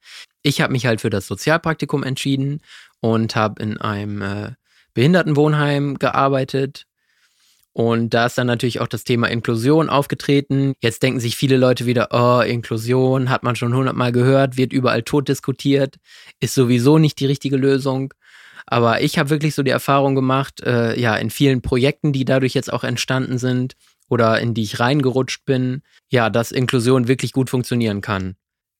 Ich 0.44 0.62
habe 0.62 0.74
mich 0.74 0.86
halt 0.86 1.02
für 1.02 1.10
das 1.10 1.28
Sozialpraktikum 1.28 2.04
entschieden 2.04 2.62
und 3.00 3.36
habe 3.36 3.62
in 3.64 3.78
einem 3.78 4.22
äh, 4.22 4.52
Behindertenwohnheim 4.94 6.00
gearbeitet 6.00 6.87
und 7.78 8.16
da 8.16 8.26
ist 8.26 8.40
dann 8.40 8.48
natürlich 8.48 8.82
auch 8.82 8.88
das 8.88 9.04
Thema 9.04 9.28
Inklusion 9.28 9.88
aufgetreten. 9.88 10.74
Jetzt 10.82 11.04
denken 11.04 11.20
sich 11.20 11.38
viele 11.38 11.58
Leute 11.58 11.86
wieder, 11.86 12.08
oh, 12.10 12.42
Inklusion 12.42 13.30
hat 13.30 13.44
man 13.44 13.56
schon 13.56 13.76
hundertmal 13.76 14.12
gehört, 14.12 14.58
wird 14.58 14.74
überall 14.74 15.04
tot 15.04 15.28
diskutiert, 15.28 15.98
ist 16.40 16.56
sowieso 16.56 16.98
nicht 16.98 17.20
die 17.20 17.28
richtige 17.28 17.56
Lösung. 17.56 18.16
Aber 18.66 19.04
ich 19.04 19.20
habe 19.20 19.30
wirklich 19.30 19.54
so 19.54 19.62
die 19.62 19.70
Erfahrung 19.70 20.16
gemacht, 20.16 20.60
äh, 20.62 21.00
ja, 21.00 21.16
in 21.18 21.30
vielen 21.30 21.62
Projekten, 21.62 22.14
die 22.14 22.26
dadurch 22.26 22.56
jetzt 22.56 22.74
auch 22.74 22.84
entstanden 22.84 23.38
sind 23.38 23.76
oder 24.10 24.40
in 24.40 24.56
die 24.56 24.64
ich 24.64 24.80
reingerutscht 24.80 25.46
bin, 25.46 25.84
ja, 26.10 26.32
dass 26.32 26.52
Inklusion 26.52 27.08
wirklich 27.08 27.32
gut 27.32 27.52
funktionieren 27.52 28.02
kann. 28.02 28.38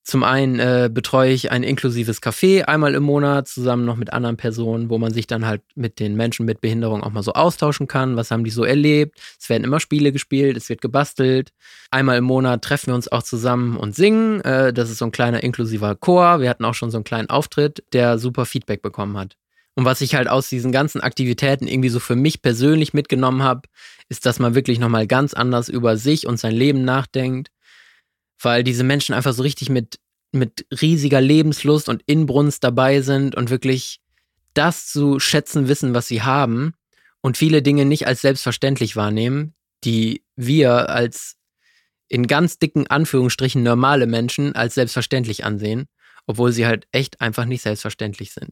Zum 0.08 0.24
einen 0.24 0.58
äh, 0.58 0.90
betreue 0.90 1.34
ich 1.34 1.52
ein 1.52 1.64
inklusives 1.64 2.22
Café 2.22 2.64
einmal 2.64 2.96
im 2.96 3.04
Monat 3.04 3.50
zusammen 3.50 3.84
noch 3.84 3.98
mit 3.98 4.14
anderen 4.14 4.38
Personen, 4.38 4.90
wo 4.90 4.98
man 4.98 5.14
sich 5.14 5.28
dann 5.28 5.46
halt 5.46 5.62
mit 5.76 6.00
den 6.00 6.16
Menschen 6.16 6.46
mit 6.46 6.62
Behinderung 6.62 7.04
auch 7.04 7.12
mal 7.12 7.24
so 7.24 7.34
austauschen 7.34 7.90
kann. 7.90 8.16
Was 8.16 8.32
haben 8.32 8.46
die 8.46 8.50
so 8.50 8.64
erlebt? 8.64 9.20
Es 9.38 9.50
werden 9.50 9.66
immer 9.66 9.82
Spiele 9.82 10.14
gespielt, 10.14 10.56
es 10.56 10.70
wird 10.70 10.80
gebastelt. 10.80 11.52
Einmal 11.92 12.20
im 12.20 12.24
Monat 12.24 12.62
treffen 12.62 12.88
wir 12.88 12.96
uns 12.96 13.12
auch 13.12 13.22
zusammen 13.22 13.76
und 13.76 13.98
singen. 13.98 14.40
Äh, 14.46 14.72
das 14.72 14.90
ist 14.90 15.00
so 15.00 15.06
ein 15.06 15.12
kleiner 15.12 15.44
inklusiver 15.44 15.94
Chor. 15.96 16.40
Wir 16.40 16.50
hatten 16.50 16.64
auch 16.64 16.74
schon 16.74 16.90
so 16.90 16.96
einen 16.96 17.04
kleinen 17.04 17.30
Auftritt, 17.30 17.84
der 17.92 18.18
super 18.18 18.46
Feedback 18.46 18.82
bekommen 18.82 19.18
hat. 19.18 19.36
Und 19.76 19.84
was 19.84 20.00
ich 20.00 20.16
halt 20.16 20.30
aus 20.30 20.48
diesen 20.48 20.72
ganzen 20.72 21.02
Aktivitäten 21.02 21.68
irgendwie 21.68 21.90
so 21.90 22.00
für 22.00 22.16
mich 22.16 22.42
persönlich 22.42 22.94
mitgenommen 22.94 23.44
habe, 23.44 23.64
ist, 24.08 24.26
dass 24.26 24.40
man 24.40 24.56
wirklich 24.56 24.80
nochmal 24.80 25.06
ganz 25.06 25.34
anders 25.34 25.68
über 25.68 25.98
sich 25.98 26.28
und 26.28 26.40
sein 26.40 26.54
Leben 26.56 26.86
nachdenkt 26.86 27.52
weil 28.42 28.64
diese 28.64 28.84
Menschen 28.84 29.14
einfach 29.14 29.34
so 29.34 29.44
richtig 29.44 29.70
mit, 29.70 30.00
mit 30.32 30.66
riesiger 30.82 31.22
Lebenslust 31.22 31.90
und 31.90 32.04
Inbrunst 32.06 32.64
dabei 32.64 33.02
sind 33.02 33.36
und 33.36 33.50
wirklich 33.50 34.00
das 34.54 34.88
zu 34.88 35.20
schätzen 35.20 35.68
wissen, 35.68 35.94
was 35.94 36.08
sie 36.08 36.24
haben 36.24 36.74
und 37.22 37.38
viele 37.38 37.62
Dinge 37.62 37.86
nicht 37.86 38.08
als 38.08 38.22
selbstverständlich 38.22 38.96
wahrnehmen, 38.96 39.54
die 39.84 40.24
wir 40.36 40.90
als 40.90 41.36
in 42.10 42.28
ganz 42.28 42.58
dicken 42.58 42.88
Anführungsstrichen 42.88 43.64
normale 43.64 44.08
Menschen 44.08 44.56
als 44.56 44.76
selbstverständlich 44.76 45.44
ansehen, 45.44 45.88
obwohl 46.26 46.52
sie 46.52 46.66
halt 46.66 46.88
echt 46.92 47.22
einfach 47.22 47.46
nicht 47.46 47.62
selbstverständlich 47.62 48.34
sind. 48.34 48.52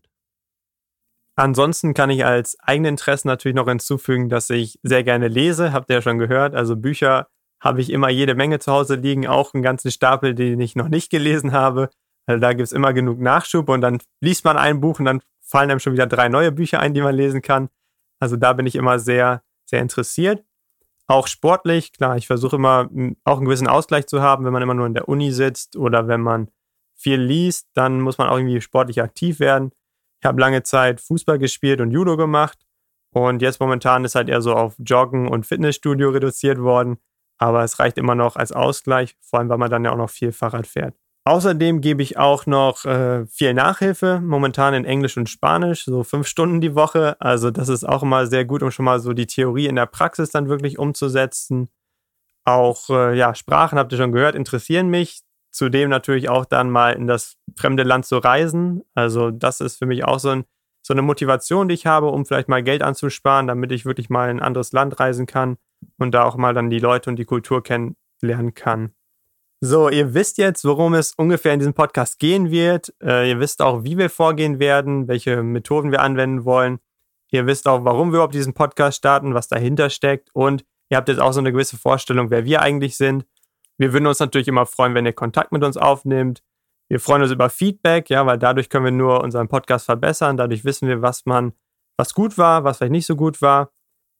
Ansonsten 1.37 1.93
kann 1.93 2.09
ich 2.09 2.25
als 2.25 2.57
eigene 2.59 2.89
Interessen 2.89 3.27
natürlich 3.27 3.55
noch 3.55 3.67
hinzufügen, 3.67 4.29
dass 4.29 4.49
ich 4.49 4.79
sehr 4.83 5.03
gerne 5.03 5.27
lese, 5.27 5.73
habt 5.73 5.89
ihr 5.89 5.97
ja 5.97 6.01
schon 6.01 6.17
gehört. 6.17 6.55
Also 6.55 6.77
Bücher 6.77 7.27
habe 7.65 7.81
ich 7.81 7.89
immer 7.89 8.09
jede 8.09 8.35
Menge 8.35 8.59
zu 8.59 8.71
Hause 8.71 8.95
liegen, 8.95 9.25
auch 9.25 9.55
einen 9.55 9.63
ganzen 9.63 9.89
Stapel, 9.89 10.35
den 10.35 10.59
ich 10.59 10.75
noch 10.75 10.87
nicht 10.87 11.09
gelesen 11.09 11.51
habe. 11.51 11.89
Also 12.27 12.39
da 12.39 12.53
gibt 12.53 12.67
es 12.67 12.71
immer 12.71 12.93
genug 12.93 13.19
Nachschub 13.19 13.69
und 13.69 13.81
dann 13.81 13.97
liest 14.21 14.45
man 14.45 14.55
ein 14.55 14.79
Buch 14.79 14.99
und 14.99 15.05
dann 15.05 15.21
fallen 15.41 15.71
einem 15.71 15.79
schon 15.79 15.93
wieder 15.93 16.05
drei 16.05 16.29
neue 16.29 16.51
Bücher 16.51 16.79
ein, 16.79 16.93
die 16.93 17.01
man 17.01 17.15
lesen 17.15 17.41
kann. 17.41 17.69
Also 18.19 18.35
da 18.35 18.53
bin 18.53 18.67
ich 18.67 18.75
immer 18.75 18.99
sehr, 18.99 19.41
sehr 19.65 19.81
interessiert. 19.81 20.45
Auch 21.07 21.25
sportlich, 21.25 21.91
klar, 21.91 22.17
ich 22.17 22.27
versuche 22.27 22.55
immer 22.55 22.87
auch 23.23 23.37
einen 23.37 23.45
gewissen 23.45 23.67
Ausgleich 23.67 24.05
zu 24.05 24.21
haben, 24.21 24.45
wenn 24.45 24.53
man 24.53 24.61
immer 24.61 24.73
nur 24.75 24.85
in 24.85 24.93
der 24.93 25.09
Uni 25.09 25.31
sitzt 25.31 25.75
oder 25.75 26.07
wenn 26.07 26.21
man 26.21 26.49
viel 26.95 27.19
liest, 27.19 27.67
dann 27.73 27.99
muss 27.99 28.19
man 28.19 28.29
auch 28.29 28.37
irgendwie 28.37 28.61
sportlich 28.61 29.01
aktiv 29.01 29.39
werden. 29.39 29.71
Ich 30.21 30.25
habe 30.25 30.39
lange 30.39 30.61
Zeit 30.61 31.01
Fußball 31.01 31.39
gespielt 31.39 31.81
und 31.81 31.91
Judo 31.91 32.15
gemacht 32.15 32.59
und 33.09 33.41
jetzt 33.41 33.59
momentan 33.59 34.05
ist 34.05 34.13
halt 34.13 34.29
eher 34.29 34.41
so 34.41 34.53
auf 34.53 34.75
Joggen 34.77 35.27
und 35.27 35.47
Fitnessstudio 35.47 36.09
reduziert 36.09 36.59
worden 36.59 36.97
aber 37.37 37.63
es 37.63 37.79
reicht 37.79 37.97
immer 37.97 38.15
noch 38.15 38.35
als 38.35 38.51
Ausgleich, 38.51 39.15
vor 39.21 39.39
allem 39.39 39.49
weil 39.49 39.57
man 39.57 39.71
dann 39.71 39.83
ja 39.83 39.91
auch 39.91 39.97
noch 39.97 40.09
viel 40.09 40.31
Fahrrad 40.31 40.67
fährt. 40.67 40.95
Außerdem 41.27 41.81
gebe 41.81 42.03
ich 42.03 42.19
auch 42.19 42.45
noch 42.45 42.85
äh, 42.85 43.25
viel 43.25 43.55
Nachhilfe, 43.55 44.21
momentan 44.23 44.75
in 44.75 44.85
Englisch 44.85 45.17
und 45.17 45.27
Spanisch, 45.27 45.85
so 45.85 46.03
fünf 46.03 46.27
Stunden 46.27 46.61
die 46.61 46.75
Woche. 46.75 47.19
Also 47.19 47.49
das 47.49 47.67
ist 47.67 47.83
auch 47.83 48.03
immer 48.03 48.27
sehr 48.27 48.45
gut, 48.45 48.61
um 48.61 48.69
schon 48.69 48.85
mal 48.85 48.99
so 48.99 49.13
die 49.13 49.25
Theorie 49.25 49.65
in 49.65 49.75
der 49.75 49.87
Praxis 49.87 50.29
dann 50.29 50.49
wirklich 50.49 50.77
umzusetzen. 50.77 51.69
Auch 52.43 52.91
äh, 52.91 53.17
ja, 53.17 53.33
Sprachen 53.33 53.79
habt 53.79 53.91
ihr 53.91 53.97
schon 53.97 54.11
gehört, 54.11 54.35
interessieren 54.35 54.87
mich. 54.89 55.21
Zudem 55.51 55.89
natürlich 55.89 56.29
auch 56.29 56.45
dann 56.45 56.69
mal 56.69 56.91
in 56.91 57.07
das 57.07 57.37
fremde 57.57 57.81
Land 57.81 58.05
zu 58.05 58.17
reisen. 58.17 58.83
Also 58.93 59.31
das 59.31 59.61
ist 59.61 59.77
für 59.77 59.87
mich 59.87 60.05
auch 60.05 60.19
so, 60.19 60.29
ein, 60.29 60.43
so 60.85 60.93
eine 60.93 61.01
Motivation, 61.01 61.69
die 61.69 61.75
ich 61.75 61.87
habe, 61.87 62.07
um 62.07 62.27
vielleicht 62.27 62.49
mal 62.49 62.61
Geld 62.61 62.83
anzusparen, 62.83 63.47
damit 63.47 63.71
ich 63.71 63.85
wirklich 63.85 64.11
mal 64.11 64.29
in 64.29 64.37
ein 64.37 64.43
anderes 64.43 64.73
Land 64.73 64.99
reisen 64.99 65.25
kann 65.25 65.57
und 65.97 66.11
da 66.11 66.23
auch 66.23 66.37
mal 66.37 66.53
dann 66.53 66.69
die 66.69 66.79
Leute 66.79 67.09
und 67.09 67.17
die 67.17 67.25
Kultur 67.25 67.63
kennenlernen 67.63 68.53
kann. 68.53 68.93
So, 69.61 69.89
ihr 69.89 70.13
wisst 70.13 70.37
jetzt, 70.37 70.65
worum 70.65 70.93
es 70.93 71.13
ungefähr 71.15 71.53
in 71.53 71.59
diesem 71.59 71.73
Podcast 71.73 72.19
gehen 72.19 72.51
wird. 72.51 72.93
Äh, 73.01 73.29
ihr 73.29 73.39
wisst 73.39 73.61
auch, 73.61 73.83
wie 73.83 73.97
wir 73.97 74.09
vorgehen 74.09 74.59
werden, 74.59 75.07
welche 75.07 75.41
Methoden 75.43 75.91
wir 75.91 76.01
anwenden 76.01 76.45
wollen. 76.45 76.79
Ihr 77.31 77.47
wisst 77.47 77.67
auch, 77.67 77.83
warum 77.83 78.11
wir 78.11 78.17
überhaupt 78.17 78.35
diesen 78.35 78.53
Podcast 78.53 78.97
starten, 78.97 79.33
was 79.33 79.47
dahinter 79.47 79.89
steckt. 79.89 80.29
Und 80.33 80.65
ihr 80.89 80.97
habt 80.97 81.09
jetzt 81.09 81.19
auch 81.19 81.31
so 81.31 81.39
eine 81.39 81.51
gewisse 81.51 81.77
Vorstellung, 81.77 82.29
wer 82.29 82.45
wir 82.45 82.61
eigentlich 82.61 82.97
sind. 82.97 83.25
Wir 83.77 83.91
würden 83.91 84.07
uns 84.07 84.19
natürlich 84.19 84.47
immer 84.47 84.65
freuen, 84.65 84.93
wenn 84.93 85.05
ihr 85.05 85.13
Kontakt 85.13 85.51
mit 85.51 85.63
uns 85.63 85.77
aufnehmt. 85.77 86.43
Wir 86.87 86.99
freuen 86.99 87.23
uns 87.23 87.31
über 87.31 87.49
Feedback, 87.49 88.09
ja, 88.09 88.25
weil 88.25 88.37
dadurch 88.37 88.69
können 88.69 88.85
wir 88.85 88.91
nur 88.91 89.23
unseren 89.23 89.47
Podcast 89.47 89.85
verbessern. 89.85 90.37
Dadurch 90.37 90.63
wissen 90.63 90.87
wir, 90.87 91.01
was 91.01 91.25
man, 91.25 91.53
was 91.97 92.13
gut 92.13 92.37
war, 92.37 92.63
was 92.63 92.77
vielleicht 92.77 92.91
nicht 92.91 93.07
so 93.07 93.15
gut 93.15 93.41
war. 93.41 93.71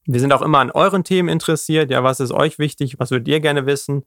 Wir 0.07 0.19
sind 0.19 0.33
auch 0.33 0.43
immer 0.43 0.59
an 0.59 0.69
euren 0.71 1.03
Themen 1.03 1.29
interessiert. 1.29 1.89
Ja, 1.89 2.03
was 2.03 2.19
ist 2.19 2.31
euch 2.31 2.59
wichtig? 2.59 2.99
Was 2.99 3.09
würdet 3.11 3.27
ihr 3.27 3.39
gerne 3.39 3.65
wissen? 3.65 4.05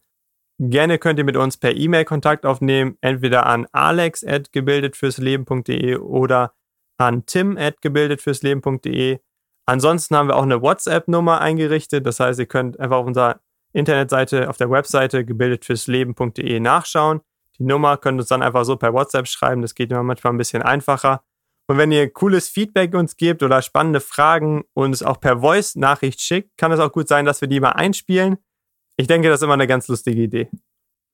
Gerne 0.60 0.98
könnt 0.98 1.18
ihr 1.18 1.24
mit 1.24 1.36
uns 1.36 1.56
per 1.56 1.74
E-Mail 1.74 2.04
Kontakt 2.04 2.44
aufnehmen, 2.44 2.98
entweder 3.00 3.46
an 3.46 3.66
alex.gebildetfürsleben.de 3.72 5.96
oder 5.96 6.52
an 6.98 7.26
tim.gebildetfürsleben.de. 7.26 9.18
Ansonsten 9.66 10.16
haben 10.16 10.28
wir 10.28 10.36
auch 10.36 10.42
eine 10.42 10.62
WhatsApp-Nummer 10.62 11.40
eingerichtet. 11.40 12.06
Das 12.06 12.20
heißt, 12.20 12.40
ihr 12.40 12.46
könnt 12.46 12.80
einfach 12.80 12.96
auf 12.96 13.06
unserer 13.06 13.40
Internetseite, 13.72 14.48
auf 14.48 14.56
der 14.56 14.70
Webseite 14.70 15.24
gebildetfürsleben.de 15.24 16.58
nachschauen. 16.58 17.20
Die 17.58 17.64
Nummer 17.64 17.96
könnt 17.96 18.18
ihr 18.18 18.22
uns 18.22 18.28
dann 18.28 18.42
einfach 18.42 18.64
so 18.64 18.76
per 18.76 18.92
WhatsApp 18.92 19.28
schreiben. 19.28 19.62
Das 19.62 19.74
geht 19.74 19.90
immer 19.90 20.02
manchmal 20.02 20.32
ein 20.32 20.38
bisschen 20.38 20.62
einfacher. 20.62 21.22
Und 21.70 21.76
wenn 21.76 21.92
ihr 21.92 22.10
cooles 22.10 22.48
Feedback 22.48 22.94
uns 22.94 23.16
gebt 23.16 23.42
oder 23.42 23.60
spannende 23.60 24.00
Fragen 24.00 24.64
uns 24.72 25.02
auch 25.02 25.20
per 25.20 25.40
Voice-Nachricht 25.40 26.20
schickt, 26.22 26.56
kann 26.56 26.72
es 26.72 26.80
auch 26.80 26.92
gut 26.92 27.08
sein, 27.08 27.26
dass 27.26 27.42
wir 27.42 27.48
die 27.48 27.60
mal 27.60 27.72
einspielen. 27.72 28.38
Ich 28.96 29.06
denke, 29.06 29.28
das 29.28 29.40
ist 29.40 29.44
immer 29.44 29.54
eine 29.54 29.66
ganz 29.66 29.86
lustige 29.86 30.22
Idee. 30.22 30.48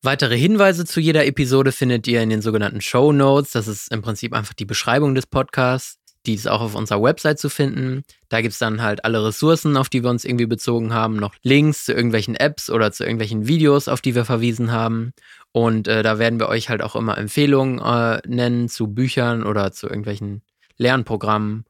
Weitere 0.03 0.37
Hinweise 0.37 0.85
zu 0.85 1.01
jeder 1.01 1.27
Episode 1.27 1.73
findet 1.73 2.07
ihr 2.07 2.23
in 2.23 2.31
den 2.31 2.41
sogenannten 2.41 2.81
Show 2.81 3.11
Notes. 3.11 3.53
Das 3.53 3.67
ist 3.67 3.91
im 3.91 4.03
Prinzip 4.03 4.33
einfach 4.33 4.55
die 4.55 4.65
Beschreibung 4.65 5.15
des 5.15 5.27
Podcasts. 5.27 5.99
Die 6.27 6.35
ist 6.35 6.49
auch 6.49 6.61
auf 6.61 6.75
unserer 6.75 7.03
Website 7.03 7.39
zu 7.39 7.51
finden. 7.51 8.05
Da 8.29 8.41
gibt 8.41 8.53
es 8.53 8.59
dann 8.59 8.83
halt 8.83 9.05
alle 9.05 9.25
Ressourcen, 9.25 9.77
auf 9.77 9.89
die 9.89 10.03
wir 10.03 10.11
uns 10.11 10.25
irgendwie 10.25 10.47
bezogen 10.47 10.95
haben, 10.95 11.17
noch 11.17 11.35
Links 11.43 11.85
zu 11.85 11.93
irgendwelchen 11.93 12.35
Apps 12.35 12.71
oder 12.71 12.93
zu 12.93 13.05
irgendwelchen 13.05 13.47
Videos, 13.47 13.89
auf 13.89 14.01
die 14.01 14.15
wir 14.15 14.25
verwiesen 14.25 14.73
haben. 14.73 15.13
Und 15.53 15.87
äh, 15.87 16.03
da 16.03 16.19
werden 16.19 16.41
wir 16.41 16.49
euch 16.49 16.69
halt 16.69 16.83
auch 16.83 16.97
immer 16.97 17.19
Empfehlungen 17.19 17.79
äh, 17.79 18.21
nennen 18.27 18.69
zu 18.69 18.89
Büchern 18.89 19.45
oder 19.45 19.73
zu 19.73 19.87
irgendwelchen 19.87 20.43
Lernprogrammen 20.79 21.65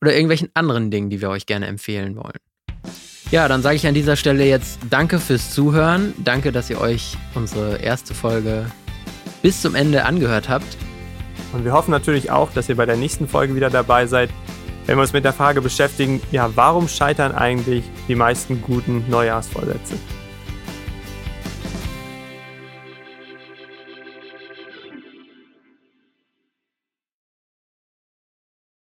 oder 0.00 0.12
irgendwelchen 0.12 0.50
anderen 0.54 0.90
Dingen, 0.90 1.10
die 1.10 1.20
wir 1.20 1.30
euch 1.30 1.46
gerne 1.46 1.66
empfehlen 1.66 2.16
wollen. 2.16 2.38
Ja, 3.30 3.48
dann 3.48 3.62
sage 3.62 3.76
ich 3.76 3.86
an 3.86 3.94
dieser 3.94 4.16
Stelle 4.16 4.44
jetzt 4.44 4.78
Danke 4.90 5.18
fürs 5.18 5.54
Zuhören. 5.54 6.12
Danke, 6.18 6.52
dass 6.52 6.68
ihr 6.68 6.80
euch 6.80 7.16
unsere 7.34 7.78
erste 7.78 8.12
Folge 8.12 8.66
bis 9.40 9.62
zum 9.62 9.74
Ende 9.74 10.04
angehört 10.04 10.48
habt. 10.48 10.76
Und 11.52 11.64
wir 11.64 11.72
hoffen 11.72 11.90
natürlich 11.90 12.30
auch, 12.30 12.50
dass 12.52 12.68
ihr 12.68 12.76
bei 12.76 12.86
der 12.86 12.96
nächsten 12.96 13.28
Folge 13.28 13.54
wieder 13.54 13.70
dabei 13.70 14.06
seid, 14.06 14.30
wenn 14.86 14.96
wir 14.96 15.02
uns 15.02 15.12
mit 15.12 15.24
der 15.24 15.32
Frage 15.32 15.60
beschäftigen, 15.60 16.20
ja, 16.32 16.50
warum 16.54 16.88
scheitern 16.88 17.32
eigentlich 17.32 17.84
die 18.08 18.16
meisten 18.16 18.62
guten 18.62 19.04
Neujahrsvorsätze? 19.08 19.94